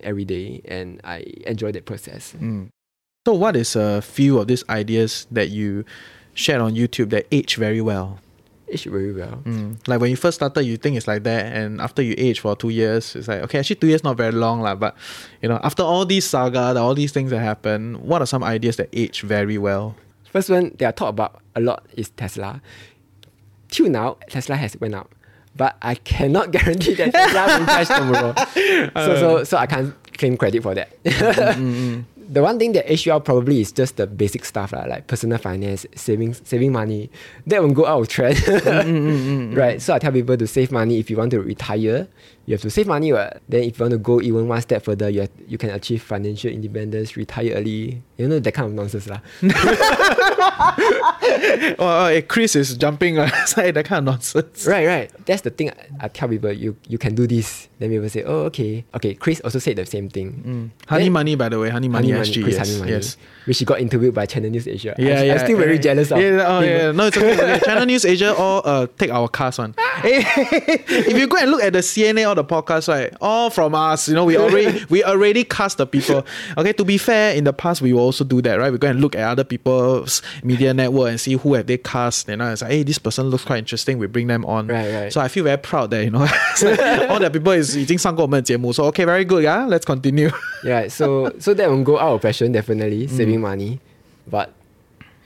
[0.00, 2.34] Every day and I enjoy that process.
[2.38, 2.68] Mm.
[3.26, 5.84] So, what is a few of these ideas that you
[6.34, 8.18] shared on YouTube that age very well?
[8.68, 9.42] Age very well.
[9.44, 9.76] Mm.
[9.86, 12.56] Like when you first started, you think it's like that, and after you age for
[12.56, 14.74] two years, it's like okay, actually two years not very long lah.
[14.74, 14.96] But
[15.42, 18.76] you know, after all these saga, all these things that happen, what are some ideas
[18.76, 19.96] that age very well?
[20.24, 22.62] First one they are talk about a lot is Tesla.
[23.68, 25.14] Till now, Tesla has went up.
[25.56, 28.34] But I cannot guarantee that Tesla will crash tomorrow.
[28.94, 31.02] so, so, so I can't claim credit for that.
[31.04, 32.04] Mm, mm, mm.
[32.32, 35.86] the one thing that HUL probably is just the basic stuff, lah, like personal finance,
[35.96, 37.10] saving, saving money.
[37.46, 38.38] That won't go out of trend.
[39.56, 39.82] right?
[39.82, 42.06] So I tell people to save money if you want to retire.
[42.50, 43.12] You have to save money.
[43.12, 43.40] What?
[43.48, 46.02] Then if you want to go even one step further, you, have, you can achieve
[46.02, 48.02] financial independence, retire early.
[48.16, 49.06] You know, that kind of nonsense.
[49.06, 49.20] lah.
[51.78, 54.66] oh, oh, Chris is jumping aside that kind of nonsense.
[54.66, 55.26] Right, right.
[55.26, 55.70] That's the thing.
[55.70, 57.68] I, I tell people you you can do this.
[57.78, 59.14] Then people say, oh okay, okay.
[59.14, 60.72] Chris also said the same thing.
[60.88, 62.42] Honey Then- Money, by the way, Honey Money, Honey SG.
[62.42, 63.16] Chris yes, Honey Money, yes.
[63.46, 64.96] which he got interviewed by Channel News Asia.
[64.98, 65.32] Yeah, I'm, yeah.
[65.32, 66.18] I'm still very yeah, jealous of.
[66.18, 66.90] Yeah, oh, yeah.
[66.90, 67.32] No, it's okay.
[67.32, 67.60] okay.
[67.64, 69.74] Channel News Asia all uh, take our cast one.
[70.02, 74.07] if you go and look at the CNA or the podcast, right, all from us.
[74.07, 76.25] You know, we already we already cast the people.
[76.57, 78.71] Okay, to be fair, in the past we will also do that, right?
[78.71, 82.27] We go and look at other people's media network and see who have they cast.
[82.29, 83.97] You know, it's like, hey, this person looks quite interesting.
[83.99, 84.67] We bring them on.
[84.67, 85.13] Right, right.
[85.13, 88.71] So I feel very proud that you know it's like all the people is 已经上过我们的节目.
[88.71, 89.43] So okay, very good.
[89.43, 90.31] Yeah, let's continue.
[90.63, 93.17] Yeah, so so that won't go out of fashion definitely Mm.
[93.17, 93.79] saving money,
[94.29, 94.49] but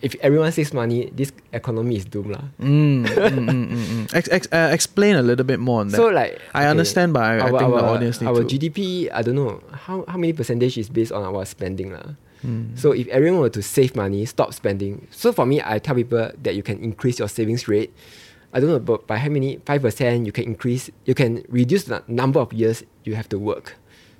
[0.05, 2.45] if everyone saves money, this economy is doomed lah.
[2.61, 5.97] Mm, mm, mm, ex- ex- uh, explain a little bit more on that.
[5.97, 8.45] So like I okay, understand, but I, I our- think the our- audience need our.
[8.45, 12.21] GDP, I don't know how, how many percentage is based on our spending lah.
[12.45, 12.77] Hmm.
[12.77, 15.09] So if everyone were to save money, stop spending.
[15.11, 17.89] So for me, I tell people that you can increase your savings rate.
[18.53, 21.89] I don't know, but by how many five percent you can increase, you can reduce
[21.91, 23.75] the number of years you have to work.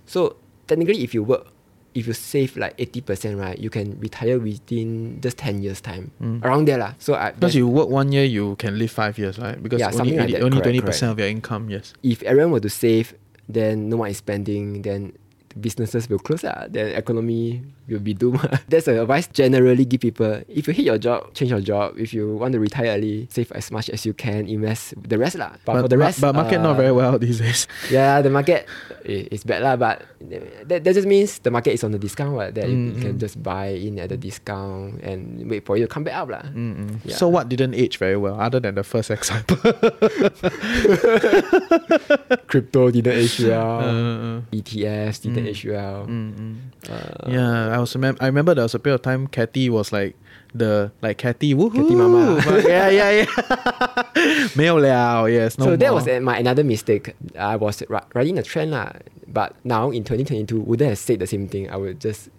[0.09, 1.53] So technically, if you work,
[1.95, 6.11] if you save like eighty percent, right, you can retire within just ten years time,
[6.21, 6.45] mm.
[6.45, 6.95] around there lah.
[6.99, 7.31] So I.
[7.31, 9.61] Because you work one year, you can live five years, right?
[9.63, 11.71] Because Yeah, only like only twenty percent of your income.
[11.71, 11.95] Yes.
[12.03, 13.15] if everyone were to save,
[13.49, 15.15] then no one is spending, then
[15.59, 16.43] businesses will close.
[16.43, 16.67] lah.
[16.69, 18.41] Then economy will be doomed.
[18.69, 20.43] That's the advice generally give people.
[20.49, 21.95] If you hate your job, change your job.
[21.99, 25.37] If you want to retire early, save as much as you can, invest the rest.
[25.37, 25.53] lah.
[25.65, 27.67] But, for the rest, but market not uh, very well these days.
[27.91, 28.67] Yeah, the market
[29.05, 29.77] is bad lah.
[29.77, 30.03] But
[30.67, 32.35] that, that just means the market is on the discount.
[32.35, 35.87] What, that you Mm, can just buy in at the discount and wait for you
[35.87, 36.29] to come back up.
[36.29, 36.43] lah.
[37.05, 37.15] Yeah.
[37.17, 39.57] So what didn't age very well, other than the first example?
[42.47, 46.06] crypto didn't age well, Uh, ETFs didn't well.
[46.08, 46.56] mm,
[46.90, 49.92] Uh, yeah, I was remem- I remember there was a period of time Cathy was
[49.92, 50.16] like
[50.56, 51.76] the like Cathy woohoo.
[51.76, 52.40] Cathy mama.
[52.46, 53.30] But yeah, yeah, yeah.
[54.56, 55.58] 没有了, yes.
[55.60, 56.00] No so that more.
[56.00, 57.14] was uh, my another mistake.
[57.38, 58.94] I was ri- riding a trend lah.
[59.28, 61.70] But now in 2022, wouldn't have said the same thing.
[61.70, 62.30] I would just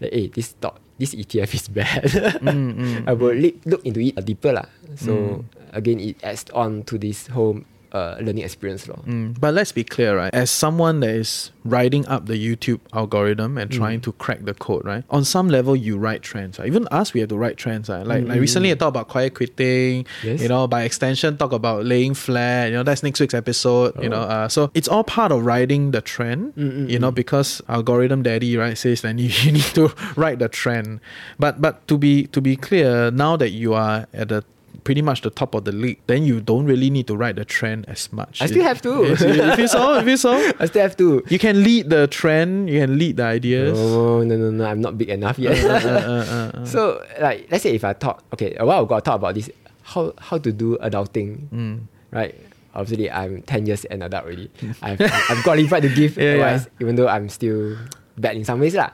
[0.00, 2.04] like, hey, this stock, this ETF is bad.
[2.40, 4.64] Mm, I would li- look into it deeper lah.
[4.96, 5.44] So
[5.76, 7.60] again, it adds on to this whole
[7.93, 8.97] uh, learning experience lor.
[9.05, 10.33] Mm, but let's be clear, right?
[10.33, 14.03] As someone that is riding up the YouTube algorithm and trying Mm.
[14.03, 15.03] to crack the code, right?
[15.09, 16.59] On some level, you write trends.
[16.59, 16.67] Right?
[16.67, 17.89] Even us, we have to write trends.
[17.89, 18.05] Right?
[18.05, 20.03] Like, like recently, I talked about quiet quitting.
[20.03, 20.07] Mm.
[20.23, 20.41] Yes.
[20.41, 22.69] You know, by extension, talk about laying flat.
[22.71, 23.93] You know, that's next week's episode.
[24.01, 24.35] You know, Oh.
[24.35, 26.53] uh, so it's all part of riding the trend.
[26.55, 30.49] Mm, You know, because algorithm daddy right says that you, you need to ride the
[30.49, 30.99] trend.
[31.39, 34.43] But but to be to be clear, now that you are at the
[34.83, 37.45] pretty much the top of the league, then you don't really need to ride the
[37.45, 38.41] trend as much.
[38.41, 39.03] I still have to.
[39.05, 39.99] Yes, you, you feel so?
[39.99, 40.33] You so?
[40.59, 41.23] I still have to.
[41.29, 42.69] You can lead the trend.
[42.69, 43.77] You can lead the ideas.
[43.79, 44.65] Oh no no no!
[44.65, 45.57] I'm not big enough yet.
[45.63, 48.95] Uh, uh, uh, uh so like, let's say if I talk, okay, a while ago
[48.95, 49.49] I talk about this,
[49.83, 51.79] how how to do adulting, Mm.
[52.11, 52.35] right?
[52.75, 54.49] Obviously, I'm ten years an adult already.
[54.81, 56.31] I've I'm qualified to give Yeah, yeah.
[56.57, 57.77] advice, even though I'm still
[58.17, 58.91] bad in some ways lah.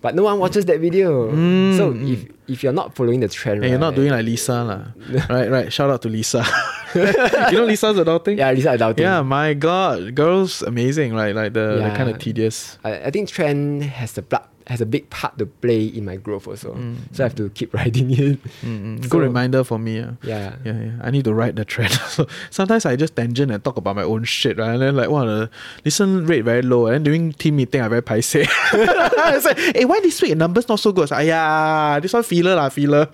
[0.00, 1.30] But no one watches that video.
[1.76, 4.64] So if if you're not following the trend, And Mm, you're not doing like Lisa,
[4.64, 4.82] lah.
[5.30, 5.48] right?
[5.50, 5.68] Right.
[5.72, 6.42] Shout out to Lisa.
[6.94, 8.36] you know Lisa's adulting.
[8.38, 9.00] yeah, Lisa adulting.
[9.06, 11.34] Yeah, my God, girls, amazing, right?
[11.34, 12.78] Like the, the kind of tedious.
[12.82, 16.14] I, I think trend has the pla- has a big part to play in my
[16.14, 16.74] growth also.
[16.74, 17.54] Mm, so I have to mm.
[17.54, 18.38] keep riding it.
[18.62, 19.02] Mm, mm.
[19.02, 19.98] So- Good reminder for me.
[19.98, 20.14] Yeah.
[20.22, 20.56] Yeah.
[20.64, 20.92] Yeah, yeah.
[21.02, 21.90] I need to write the trend.
[22.14, 24.78] so sometimes I just tangent and talk about my own shit, right?
[24.78, 25.50] And then like, wow, the
[25.84, 26.86] listen rate very low.
[26.86, 28.30] And during team meeting, I very paise.
[28.34, 31.10] it's like, hey, why this week the numbers not so good?
[31.10, 33.08] Like, yeah, this one feeler lah, feeler.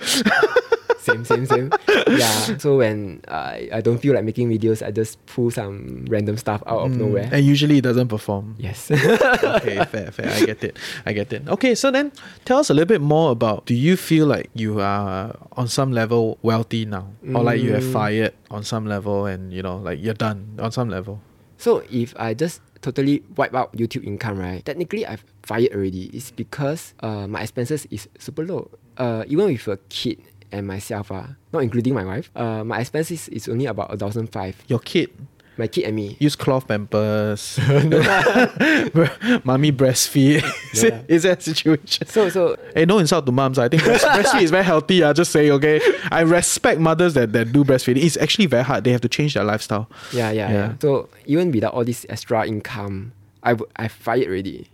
[1.07, 1.69] Same, same, same.
[2.11, 2.59] yeah.
[2.59, 6.63] So when uh, I don't feel like making videos, I just pull some random stuff
[6.67, 7.31] out of nowhere.
[7.33, 8.57] and usually it doesn't perform.
[8.59, 8.91] Yes.
[9.57, 10.31] okay, fair, fair.
[10.35, 10.77] I get it.
[11.07, 11.47] I get it.
[11.49, 12.11] Okay, so then
[12.45, 15.93] tell us a little bit more about do you feel like you are on some
[15.93, 17.09] level wealthy now?
[17.35, 17.93] Or like you have Mm.
[17.93, 21.21] fired on some level and you know, like you're done on some level?
[21.59, 24.61] so if I just totally wipe out YouTube income, right?
[24.65, 26.11] Technically, I've fired already.
[26.13, 28.69] It's because uh, my expenses is super low.
[29.01, 30.21] Uh, even with a kid
[30.53, 34.33] and myself, uh, not including my wife, uh, my expenses is only about a thousand
[34.33, 34.57] five.
[34.69, 35.11] Your kid
[35.59, 36.17] My kid and me.
[36.21, 37.59] use cloth pampers,
[39.45, 40.43] mommy breastfeed.
[40.73, 42.07] is, it, is that a situation?
[42.07, 43.59] So so Hey, no insult to moms.
[43.59, 45.03] I think breast- breastfeed is very healthy.
[45.03, 45.81] I just say okay.
[46.11, 48.03] I respect mothers that, that do breastfeeding.
[48.03, 48.85] It's actually very hard.
[48.85, 49.89] They have to change their lifestyle.
[50.13, 50.53] Yeah, yeah, Yeah.
[50.53, 50.75] yeah.
[50.81, 54.69] So even without all this extra income, I w- I fired already.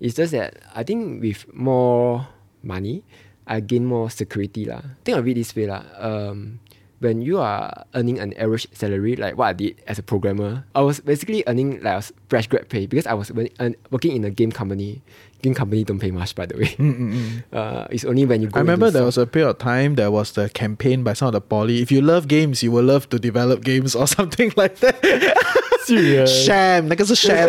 [0.00, 2.26] It's just that I think with more
[2.62, 3.04] money,
[3.46, 4.82] I gain more security lah.
[5.04, 5.82] Think of it this way lah.
[5.98, 6.60] Um,
[7.02, 10.80] when you are earning an average salary, like what I did as a programmer, I
[10.82, 15.02] was basically earning like fresh grad pay because I was working in a game company.
[15.42, 16.70] Game company don't pay much, by the way.
[16.78, 17.38] Mm-hmm.
[17.52, 18.58] Uh, it's only when you go.
[18.58, 21.32] I remember there was a period of time there was the campaign by some of
[21.32, 21.82] the poly.
[21.82, 24.96] If you love games, you will love to develop games or something like that.
[26.28, 27.48] sham, like it's a sham,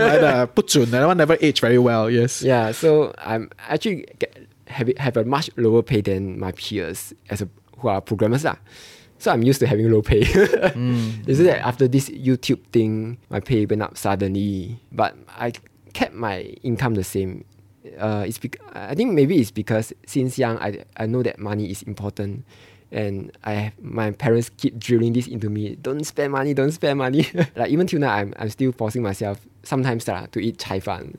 [0.50, 0.90] put that.
[0.90, 2.10] That one never aged very well.
[2.10, 2.42] Yes.
[2.42, 2.72] Yeah.
[2.72, 4.06] So I'm actually
[4.74, 8.58] have have a much lower pay than my peers as a who are programmers lah.
[9.20, 10.22] So I'm used to having low pay.
[11.28, 15.54] Is it that after this YouTube thing, my pay went up suddenly, but I
[15.94, 17.46] kept my income the same.
[18.00, 21.72] Uh, it's bec- I think maybe it's because since young I I know that money
[21.72, 22.44] is important.
[22.94, 25.74] And I have, my parents keep drilling this into me.
[25.82, 27.26] Don't spend money, don't spend money.
[27.58, 31.18] like even till now, I'm, I'm still forcing myself sometimes lah, to eat chai fan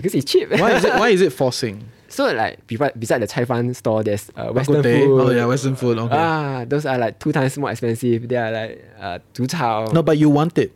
[0.00, 0.48] because it's cheap.
[0.48, 0.94] Why is it?
[0.94, 1.84] Why is it forcing?
[2.10, 5.20] So like beside, beside the chai fan store, there's uh, Western Bak food.
[5.20, 5.96] Oh yeah, Western food.
[5.98, 6.14] Okay.
[6.16, 8.28] Ah, those are like two times more expensive.
[8.28, 9.86] They are like uh, 煮炒.
[9.94, 10.74] no, but you want it,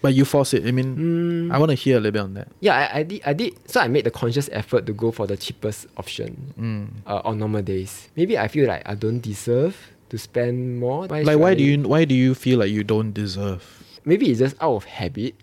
[0.00, 0.64] but you force it.
[0.66, 1.52] I mean, Hmm.
[1.52, 2.48] I want to hear a little bit on that.
[2.60, 3.20] Yeah, I, I did.
[3.26, 3.52] I did.
[3.68, 6.84] So I made the conscious effort to go for the cheapest option Hmm.
[7.06, 8.08] uh, on normal days.
[8.16, 9.76] Maybe I feel like I don't deserve
[10.08, 11.06] to spend more.
[11.06, 13.60] Like, why I- do you why do you feel like you don't deserve?
[14.04, 15.36] maybe it's just out of habit.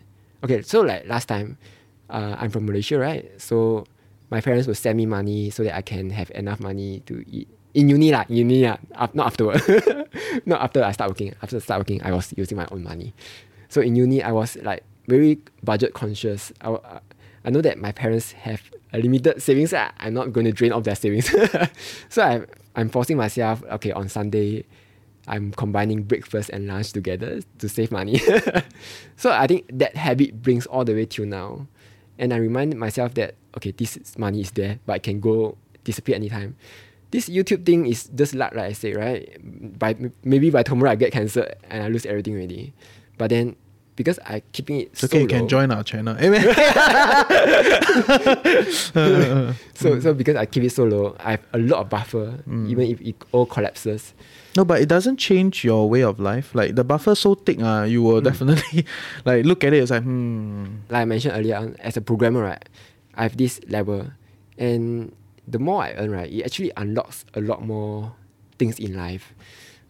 [0.43, 1.55] Okay, so like last time,
[2.09, 3.23] uh, I'm from Malaysia, right?
[3.39, 3.85] So
[4.29, 7.47] my parents will send me money so that I can have enough money to eat.
[7.73, 8.77] In uni lah, uni lah,
[9.13, 9.61] not afterward.
[10.45, 11.33] not after I start working.
[11.41, 13.13] After I start working, I was using my own money.
[13.69, 16.51] So in uni, I was like very budget conscious.
[16.61, 16.99] I, uh,
[17.45, 18.61] I know that my parents have
[18.93, 19.71] a limited savings.
[19.71, 19.91] lah.
[19.99, 21.29] I'm not going to drain off their savings.
[22.09, 22.41] so I,
[22.75, 24.65] I'm forcing myself, okay, on Sunday,
[25.27, 28.19] I'm combining breakfast and lunch together to save money.
[29.15, 31.67] so I think that habit brings all the way till now.
[32.19, 36.15] And I remind myself that, okay, this money is there, but it can go disappear
[36.15, 36.57] anytime.
[37.11, 39.25] This YouTube thing is just luck, like I say, right?
[39.79, 42.73] By maybe by tomorrow I get cancer and I lose everything already.
[43.17, 43.55] But then
[43.99, 46.15] because I keeping it It's okay, so you can join our channel.
[46.15, 46.39] Amen.
[49.79, 52.87] So so because I keep it so low, I have a lot of buffer, even
[52.87, 54.13] if it all collapses.
[54.55, 56.55] No, but it doesn't change your way of life.
[56.55, 58.85] Like the buffer so thick, uh, you will definitely
[59.25, 59.83] like look at it.
[59.83, 60.83] It's like hmm.
[60.89, 62.63] like I mentioned earlier on, as a programmer, right,
[63.15, 64.11] I have this level,
[64.57, 65.15] and
[65.47, 68.15] the more I earn, right, it actually unlocks a lot more
[68.57, 69.33] things in life.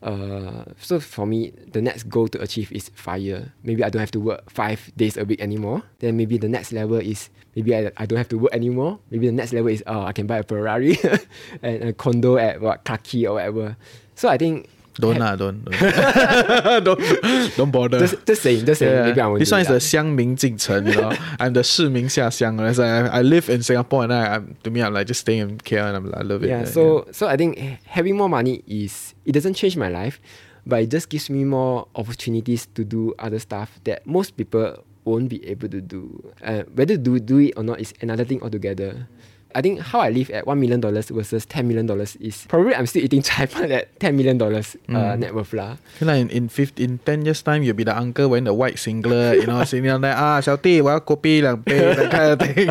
[0.01, 3.51] Uh, so for me, the next goal to achieve is fire.
[3.63, 5.83] Maybe I don't have to work five days a week anymore.
[5.99, 8.99] Then maybe the next level is maybe I, I don't have to work anymore.
[9.12, 10.97] Maybe the next level is oh I can buy a Ferrari
[11.62, 13.75] and a condo at what Clarke or whatever.
[14.15, 15.79] So I think don't ah, don't don't.
[16.83, 17.99] don't don't bother.
[17.99, 18.91] Just just saying, just saying.
[18.91, 19.03] Yeah.
[19.07, 19.39] Maybe I won't.
[19.39, 21.15] This one is the Xiangming Jingchen, you know.
[21.39, 22.59] I'm the Shiming Xia Xiang.
[22.59, 25.57] I, I live in Singapore and I I'm, to me I'm like just staying in
[25.59, 26.49] KL and I'm, I love it.
[26.49, 27.12] Yeah, so yeah.
[27.13, 30.19] so I think having more money is it doesn't change my life,
[30.65, 35.29] but it just gives me more opportunities to do other stuff that most people won't
[35.29, 36.33] be able to do.
[36.43, 39.07] Uh, whether do do it or not is another thing altogether.
[39.55, 42.75] I think how I live at one million dollars versus ten million dollars is probably
[42.75, 45.19] I'm still eating chai fan at ten million dollars uh, mm.
[45.19, 45.77] net worth lah.
[46.01, 48.77] Like in, in, 15, in ten years time you'll be the uncle wearing the white
[48.77, 52.69] singlet, you know, sitting on there, ah, Xiaoti, well copy like that kind of thing.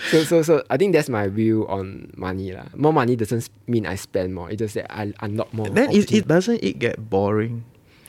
[0.10, 2.72] so so so I think that's my view on money lah.
[2.74, 4.50] More money doesn't mean I spend more.
[4.50, 5.68] It just that I unlock more.
[5.68, 7.64] Then it, it doesn't it get boring?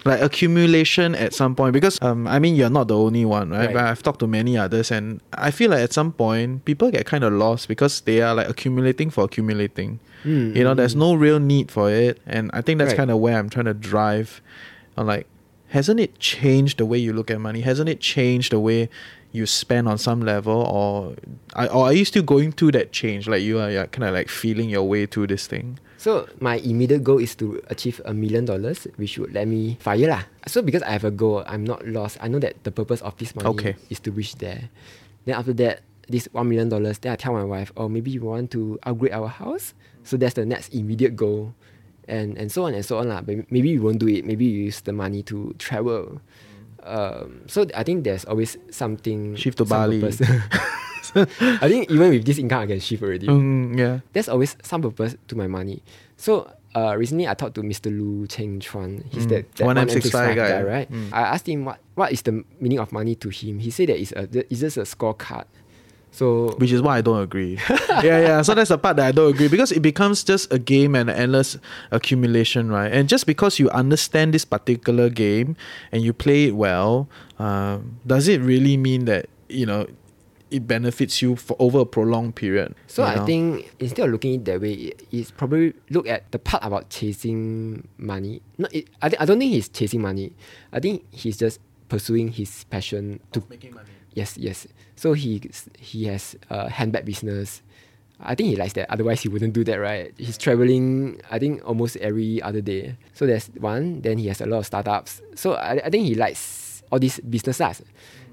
[0.06, 3.66] Like accumulation at some point because um i mean you're not the only one right,
[3.66, 3.74] Right.
[3.74, 7.06] but i've talked to many others and i feel like at some point people get
[7.06, 10.00] kind of lost because they are like accumulating for accumulating.
[10.24, 12.98] Mm, you know mm, there's no real need for it and i think that's Right.
[12.98, 14.42] kind of where i'm trying to drive
[14.98, 15.28] on like
[15.70, 17.62] hasn't it changed the way you look at money?
[17.62, 18.90] Hasn't it changed the way
[19.32, 21.14] you spend on some level or,
[21.54, 23.28] I- or are you still going through that change?
[23.28, 27.04] Like you are, kind of like feeling your way through this thing So my immediate
[27.04, 30.24] goal is to achieve a million dollars, which would let me fire lah.
[30.48, 32.16] So because I have a goal, I'm not lost.
[32.24, 33.74] I know that the purpose of this money Okay.
[33.92, 34.72] is to reach there.
[35.28, 38.24] Then after that, this one million dollars, then I tell my wife, oh maybe we
[38.24, 39.76] want to upgrade our house.
[40.08, 41.52] So that's the next immediate goal.
[42.08, 43.20] And and so on and so on lah.
[43.20, 44.24] But maybe we won't do it.
[44.24, 46.24] Maybe you use the money to travel.
[46.82, 50.00] Um, so I think there's always something Shift to some Bali.
[51.12, 51.36] purpose.
[51.62, 54.82] I think even with this income I can shift already Mm, yeah there's always some
[54.82, 55.82] purpose to my money.
[56.18, 57.86] So uh, recently I talked to Mr.
[57.90, 59.04] Loo Cheng Chuan.
[59.10, 59.30] He's Mm.
[59.30, 60.50] that, that 1M65 1M65 guy.
[60.50, 60.92] guy, right?
[60.92, 61.10] Mm.
[61.12, 63.58] I asked him what, what is the meaning of money to him.
[63.60, 65.46] He said that it's, a, it's just a scorecard.
[66.12, 67.60] So which is why I don't agree.
[68.02, 68.42] yeah, yeah.
[68.42, 71.08] So that's the part that I don't agree because it becomes just a game and
[71.10, 71.58] endless
[71.92, 72.92] accumulation, right?
[72.92, 75.56] And just because you understand this particular game
[75.92, 79.86] and you play it well, um, does it really mean that you know
[80.52, 82.76] it benefits you for over a prolonged period.
[82.88, 83.26] So I know?
[83.26, 86.64] think instead of looking at it that way, it- it's probably look at the part
[86.64, 88.42] about chasing money.
[88.58, 90.34] No, it, I, I don't think he's chasing money.
[90.74, 93.90] I think he's just pursuing his passion to making money.
[94.14, 94.68] Yes, yes.
[94.96, 95.42] So he
[95.78, 97.62] he has a handbag business.
[98.22, 98.92] I think he likes that.
[98.92, 100.12] Otherwise, he wouldn't do that, right?
[100.18, 101.22] He's traveling.
[101.32, 102.98] I think almost every other day.
[103.14, 104.02] So there's one.
[104.02, 105.22] Then he has a lot of startups.
[105.36, 107.82] So I, I think he likes all these businesses.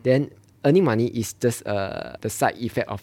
[0.03, 0.31] Then
[0.65, 3.03] earning money is just uh, the side effect of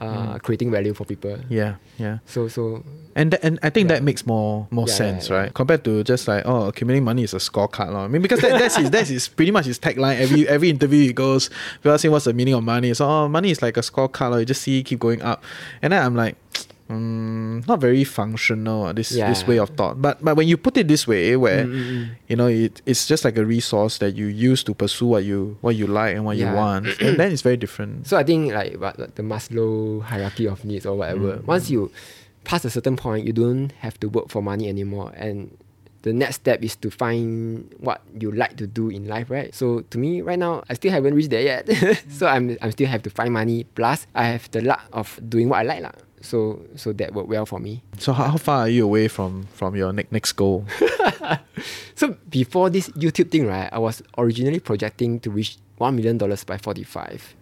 [0.00, 1.38] uh, creating value for people.
[1.48, 2.18] Yeah, yeah.
[2.26, 2.84] So so
[3.14, 3.96] And th- and I think Yeah.
[3.96, 5.54] that makes more more Yeah, sense, yeah, right?
[5.54, 8.00] Compared to just like oh, accumulating money is a scorecard, lor.
[8.04, 10.20] I mean, because that, that's his that's his pretty much his tagline.
[10.20, 11.48] Every every interview he goes,
[11.80, 12.92] people ask him what's the meaning of money.
[12.92, 14.40] So oh, money is like a scorecard, lor.
[14.40, 15.42] You just see keep going up,
[15.82, 16.36] and then I'm like.
[16.88, 20.76] Mm, not very functional uh, this this way of thought but but when you put
[20.78, 22.04] it this way where Mm, mm, mm.
[22.30, 25.58] you know it, it's just like a resource that you use to pursue what you
[25.66, 28.52] what you like and what you want and then it's very different So I think
[28.54, 31.42] like what the Maslow hierarchy of needs or whatever.
[31.44, 31.90] Once you
[32.44, 35.50] pass a certain point, you don't have to work for money anymore, and
[36.06, 39.50] the next step is to find what you like to do in life, right?
[39.52, 41.66] So to me, right now, I still haven't reached there yet.
[42.14, 43.66] so I'm I'm still have to find money.
[43.74, 45.98] Plus, I have the luck of doing what I like, lah.
[46.22, 47.82] So so that worked well for me.
[47.98, 50.64] so how, how far are you away from from your next next goal
[51.94, 56.44] So before this YouTube thing, right, I was originally projecting to reach one million dollars
[56.44, 57.34] by forty five.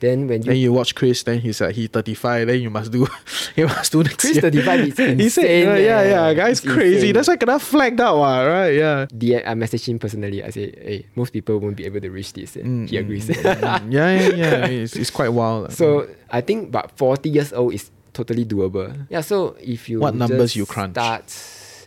[0.00, 2.92] Then when you Then you watch Chris, then he's like he 35, then you must
[2.92, 3.08] do
[3.56, 4.42] you must do next Chris year.
[4.42, 6.10] 35 is He said, insane, yeah, yeah, eh.
[6.10, 6.94] yeah, guy's crazy.
[7.10, 7.14] insane.
[7.14, 8.78] That's why kena flagged out, ah, right?
[8.78, 9.06] Yeah.
[9.10, 10.38] DM, I messaged him personally.
[10.44, 12.56] I say, hey, most people won't be able to reach this.
[12.56, 13.26] eh." Mm, he agrees.
[13.26, 14.66] Mm, yeah, yeah, yeah.
[14.66, 15.72] It's, it's quite wild.
[15.72, 18.90] so I think about 40 years old is totally doable.
[19.06, 20.98] Yeah, so if you What numbers you crunch?
[20.98, 21.30] start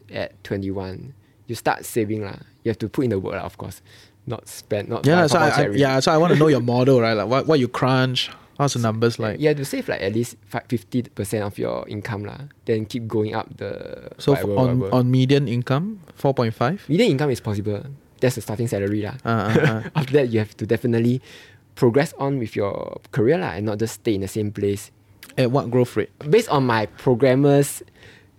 [0.08, 1.12] at 21,
[1.52, 2.24] you start saving.
[2.24, 2.40] lah.
[2.64, 3.84] You have to put in the work, lah, of course.
[4.24, 7.02] Not spend, not yeah, so I, I, yeah, so I want to know your model,
[7.02, 7.18] right?
[7.18, 9.42] Like what, what you crunch, how's the numbers like?
[9.42, 11.10] You have to save like at least 50%
[11.42, 12.24] of your income.
[12.24, 12.54] lah.
[12.70, 14.14] Then keep going up the.
[14.22, 14.96] So whatever, on whatever.
[14.96, 16.88] on median income, 4.5?
[16.88, 17.82] Median income is possible.
[18.22, 19.02] That's the starting salary.
[19.02, 19.18] lah.
[19.26, 19.82] Uh, uh, uh.
[20.00, 21.20] After that, you have to definitely
[21.74, 24.94] progress on with your career lah, and not just stay in the same place.
[25.42, 26.12] At what growth rate?
[26.30, 27.82] Based on my programmer's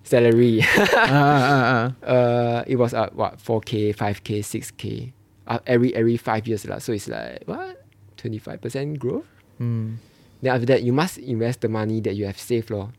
[0.04, 2.06] salary, uh, uh, uh.
[2.06, 5.12] uh, it was at what 4k, 5k, 6k,
[5.48, 6.78] uh, every every five years lah.
[6.78, 7.84] So it's like what
[8.16, 9.26] 25% growth.
[9.60, 9.96] Mm.
[10.42, 12.90] Then after that, you must invest the money that you have saved lor,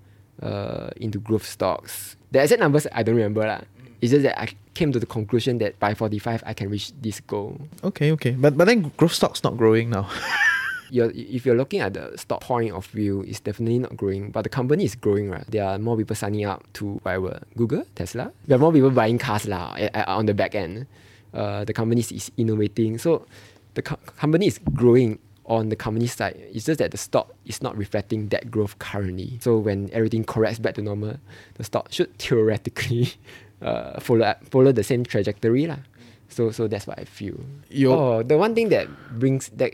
[0.42, 2.16] uh, into growth stocks.
[2.32, 3.62] The exact numbers I don't remember lah.
[4.02, 7.22] It's just that I came to the conclusion that by 45 I can reach this
[7.22, 7.56] goal.
[7.84, 8.32] Okay, okay.
[8.32, 10.10] But but then growth stock's not growing now.
[10.94, 14.30] you're, if you're looking at the stock point of view, it's definitely not growing.
[14.30, 15.44] But the company is growing, right?
[15.50, 18.32] There are more people signing up to whatever Google, Tesla.
[18.46, 20.86] There are more people buying cars lah eh, eh, on the back end.
[21.34, 23.26] Uh, the company is innovating, so
[23.74, 25.18] the co- company is growing
[25.48, 26.38] on the company side.
[26.54, 29.40] It's just that the stock is not reflecting that growth currently.
[29.42, 31.18] So when everything corrects back to normal,
[31.56, 33.10] the stock should theoretically
[33.66, 35.82] uh, follow follow the same trajectory lah.
[36.30, 37.42] So so that's what I feel.
[37.74, 38.86] Your- oh, the one thing that
[39.18, 39.74] brings that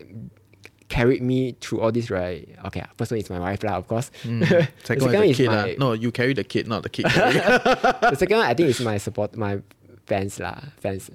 [0.89, 2.49] carried me through all this, right?
[2.65, 4.11] Okay, first one is my wife lah, of course.
[4.29, 4.45] Mm.
[4.83, 5.49] Second second one is the kid.
[5.49, 5.75] my.
[5.79, 7.05] No, you carry the kid, not the kid.
[7.05, 9.61] the second one I think is my support my
[10.05, 11.09] fans lah, fans.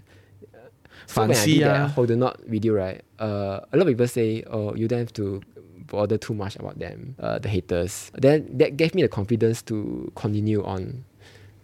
[1.06, 1.88] So when I did ah.
[1.88, 3.02] that Hodlnaut video, right?
[3.18, 5.42] Uh, a lot of people say, oh, you don't have to
[5.86, 8.10] bother too much about them, uh, the haters.
[8.14, 11.04] Then that gave me the confidence to continue on,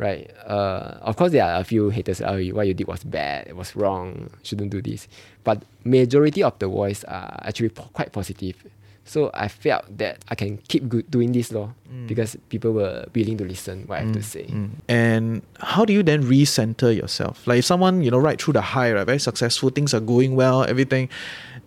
[0.00, 0.30] right?
[0.46, 2.20] Uh, of course, there are a few haters.
[2.22, 3.46] Oh, what you did was bad.
[3.46, 4.30] It was wrong.
[4.42, 5.06] Shouldn't do this.
[5.44, 8.56] But majority of the voice are actually po- quite positive.
[9.04, 11.72] So I felt that I can keep go- doing this law
[12.06, 14.44] because people were willing to listen what I have to say.
[14.44, 14.70] Mm.
[14.88, 17.44] And how do you then recenter yourself?
[17.46, 20.36] Like if someone, you know, right through the high, right, very successful, things are going
[20.36, 21.08] well, everything.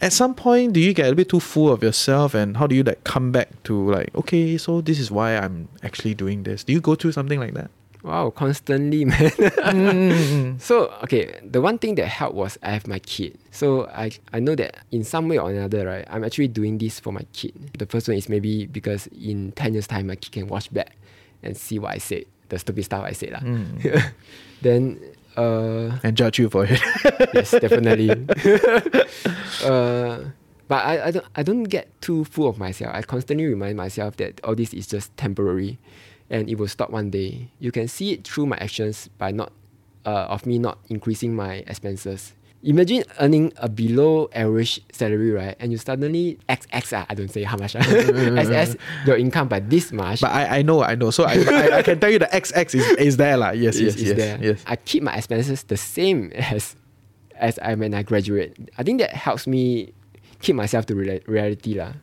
[0.02, 2.76] At some point, do you get a bit too full of yourself, and how do
[2.76, 6.64] you like come back to like, okay, so this is why I'm actually doing this?
[6.64, 7.70] Do you go through something like that?
[8.04, 9.32] Wow, constantly, man.
[9.32, 13.40] Mm, so okay, the one thing that helped was I have my kid.
[13.52, 17.00] So I I know that in some way or another, right, I'm actually doing this
[17.00, 17.56] for my kid.
[17.80, 20.98] The first one is maybe because in ten years time my kid can watch back
[21.44, 23.44] and see what I said, the stupid stuff I said lah.
[24.62, 25.00] then
[25.40, 26.80] uh And judge you for it.
[27.34, 28.12] yes, definitely.
[29.64, 30.20] uh,
[30.68, 32.92] but I, I don't I don't get too full of myself.
[32.94, 35.80] I constantly remind myself that all this is just temporary,
[36.34, 37.48] and it will stop one day.
[37.62, 39.54] You can see it through my actions by not,
[40.04, 42.34] uh, of me not increasing my expenses.
[42.64, 45.56] Imagine earning a below average salary, right?
[45.60, 49.60] And you suddenly XX, ah, I don't say how much, ah, SS your income by
[49.60, 50.22] this much.
[50.22, 51.12] but I, I know, I know.
[51.12, 53.52] So I, I, I can tell you the XX is, is there, lah.
[53.52, 54.40] Yes, yes, yes, there.
[54.42, 54.64] yes.
[54.66, 56.76] I keep my expenses the same as
[57.36, 58.56] as I when I graduate.
[58.78, 59.92] I think that helps me
[60.42, 61.94] keep myself to reali- reality lah.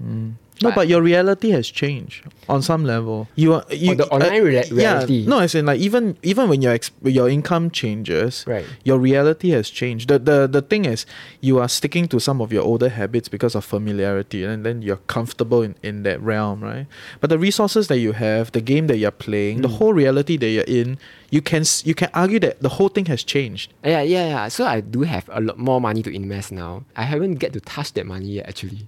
[0.62, 3.28] No, but your reality has changed on some level.
[3.34, 5.14] You are you, Oh, the online rea- reality.
[5.24, 8.66] Yeah, no, I in like even even when your ex- your income changes, Right.
[8.84, 10.08] Your reality has changed.
[10.08, 11.06] The the the thing is,
[11.40, 15.00] you are sticking to some of your older habits because of familiarity, and then you're
[15.06, 16.86] comfortable in, in that realm, right?
[17.20, 19.62] But the resources that you have, the game that you're playing, Hmm.
[19.62, 20.98] the whole reality that you're in,
[21.30, 23.72] you can you can argue that the whole thing has changed.
[23.84, 24.48] Yeah, yeah, yeah.
[24.48, 26.84] So I do have a lot more money to invest now.
[26.96, 28.86] I haven't get to touch that money yet actually,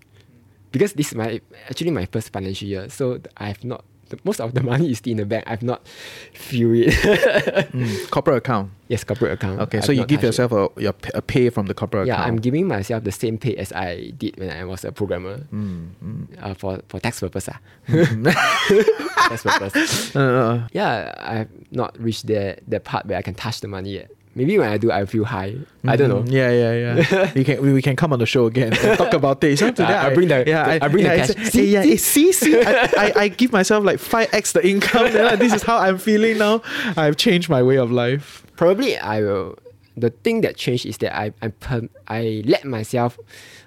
[0.72, 2.88] because this is my actually my first financial year.
[2.88, 3.84] So I have not.
[4.08, 5.44] The, most of the money is still in the bank.
[5.46, 5.86] I've not
[6.34, 6.92] feel it.
[7.72, 8.70] Mm, corporate account.
[8.88, 9.58] yes, corporate account.
[9.60, 12.28] Okay, I've so you give yourself a your a pay from the corporate Yeah, account.
[12.28, 15.46] I'm giving myself the same pay as I did when I was a programmer.
[15.52, 15.96] Mm,
[16.42, 17.48] Uh, for for tax purpose.
[17.48, 17.58] ah.
[17.88, 18.28] Mm-hmm.
[19.32, 20.14] tax purpose.
[20.16, 24.10] Uh, Yeah, I've not reached that that part where I can touch the money yet.
[24.34, 25.56] Maybe when I do, I feel high.
[25.84, 26.22] I don't know.
[26.22, 26.32] Mhm.
[26.32, 26.74] Yeah, yeah,
[27.04, 27.32] yeah.
[27.36, 29.60] we can we, we can come on the show again and talk about this.
[29.60, 31.50] So today I- I bring the- yeah, I bring the yeah, cash.
[31.52, 32.32] See, yeah, see?
[32.32, 35.12] see, I, I, I give myself like five x the income.
[35.12, 36.62] then, like, this is how I'm feeling now.
[36.96, 38.46] I've changed my way of life.
[38.56, 39.58] Probably I will.
[39.98, 43.18] The thing that changed is that I I per, I let myself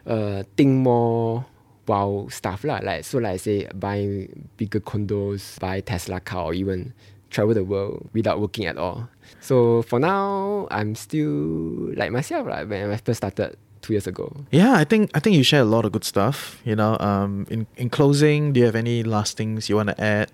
[0.10, 1.46] uh think more
[1.86, 2.82] wow stuff lah.
[2.82, 4.26] Like so, like say buy
[4.58, 6.94] bigger condos, buy Tesla car, or even
[7.30, 9.10] travel the world without working at all.
[9.42, 14.36] So for now, I'm still like myself like when I first started two years ago.
[14.52, 16.62] Yeah, I think I think you share a lot of good stuff.
[16.66, 20.02] You know, um, in in closing, do you have any last things you want to
[20.04, 20.32] add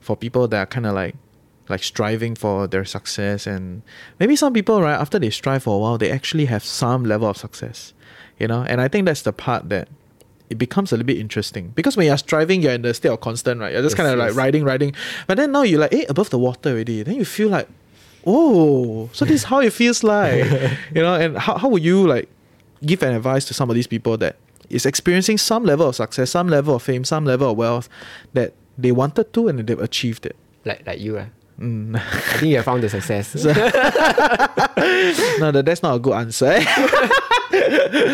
[0.00, 1.14] for people that are kind of like
[1.68, 3.82] like striving for their success and
[4.20, 7.28] maybe some people right after they strive for a while they actually have some level
[7.28, 7.92] of success
[8.38, 9.88] you know and i think that's the part that
[10.48, 13.20] it becomes a little bit interesting because when you're striving you're in the state of
[13.20, 14.36] constant right you're just Yes, kind of like yes.
[14.36, 14.94] riding riding
[15.26, 17.66] but then now you're like eh above the water already then you feel like
[18.26, 20.44] oh so this is how it feels like
[20.94, 22.28] you know and how, how would you like
[22.84, 24.36] give an advice to some of these people that
[24.68, 27.88] is experiencing some level of success some level of fame some level of wealth
[28.34, 31.18] that they wanted to and they've achieved it Like like you.
[31.18, 31.26] ah.
[31.60, 31.96] Mm.
[32.12, 33.32] I think you have found the success.
[35.40, 36.52] no, that, that's not a good answer.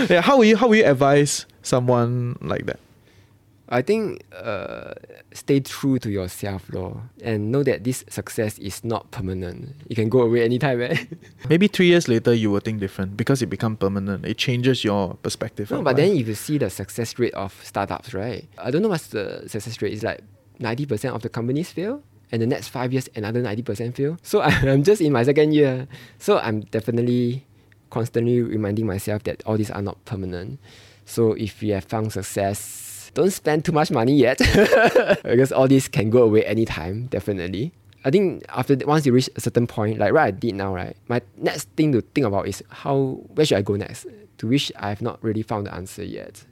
[0.07, 2.79] yeah, how will you how will you advise someone like that?
[3.73, 4.93] I think uh,
[5.33, 9.75] stay true to yourself, lor, and know that this success is not permanent.
[9.89, 10.83] It can go away anytime.
[10.83, 11.05] Eh?
[11.49, 14.27] Maybe three years later you will think different because it become permanent.
[14.27, 15.71] It changes your perspective.
[15.71, 16.05] no, but life.
[16.05, 18.47] then if you see the success rate of startups, right?
[18.59, 19.95] I don't know what's the success rate.
[19.95, 20.21] It's like
[20.59, 24.19] ninety percent of the companies fail, and the next five years another ninety percent fail.
[24.23, 25.89] So I'm just in my second year.
[26.19, 27.47] So I'm definitely
[27.89, 30.61] constantly reminding myself that all these are not permanent.
[31.07, 32.82] So if you have found success,
[33.15, 34.39] don't spend too much money yet
[35.23, 37.73] because all this can go away anytime, definitely.
[38.05, 40.97] I think after once you reach a certain point, like what I did now, right?
[41.09, 44.07] My next thing to think about is how where should I go next?
[44.39, 46.45] To which I have not really found the answer yet.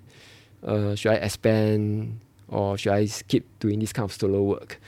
[0.63, 4.81] Uh, should I expand or should I keep doing this kind of solo work?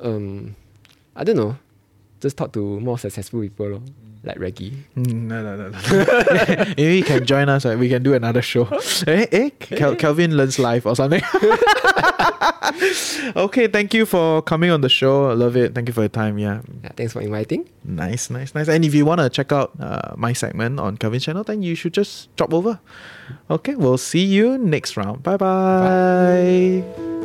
[0.00, 0.54] Um,
[1.16, 1.56] I don't know.
[2.20, 3.82] Just talk to more successful people,
[4.26, 4.72] like Reggie.
[4.96, 5.78] Mm, no, no, no, no.
[6.76, 7.64] Maybe you can join us.
[7.64, 7.78] Right?
[7.78, 8.64] We can do another show.
[9.06, 9.50] eh, eh?
[9.60, 11.22] Kel- Kelvin learns life or something.
[13.36, 15.30] okay, thank you for coming on the show.
[15.30, 15.74] I love it.
[15.74, 16.38] Thank you for your time.
[16.38, 17.68] Yeah, Yeah, thanks for inviting.
[17.84, 18.68] nice, nice, nice.
[18.68, 21.74] And if you want to check out uh, my segment on Kelvin's channel, then you
[21.74, 22.78] should just drop over.
[23.50, 25.22] Okay, we'll see you next round.
[25.22, 27.15] Bye Bye bye.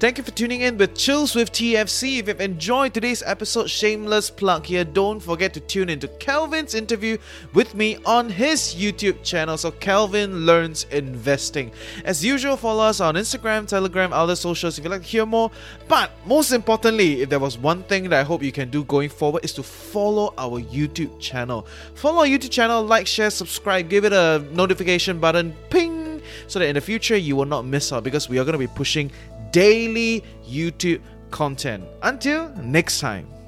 [0.00, 2.20] Thank you for tuning in with Chills with TFC.
[2.20, 7.18] If you've enjoyed today's episode, shameless plug here, don't forget to tune into Kelvin's interview
[7.52, 9.58] with me on his YouTube channel.
[9.58, 11.70] So Kelvin Learns Investing.
[12.06, 15.50] As usual, follow us on Instagram, Telegram, other socials if you'd like to hear more.
[15.86, 19.10] But most importantly, if there was one thing that I hope you can do going
[19.10, 21.66] forward is to follow our YouTube channel.
[21.94, 26.68] Follow our YouTube channel, like, share, subscribe, give it a notification button, ping, so that
[26.68, 29.10] in the future you will not miss out because we are going to be pushing
[29.52, 31.84] daily YouTube content.
[32.02, 33.39] Until next time.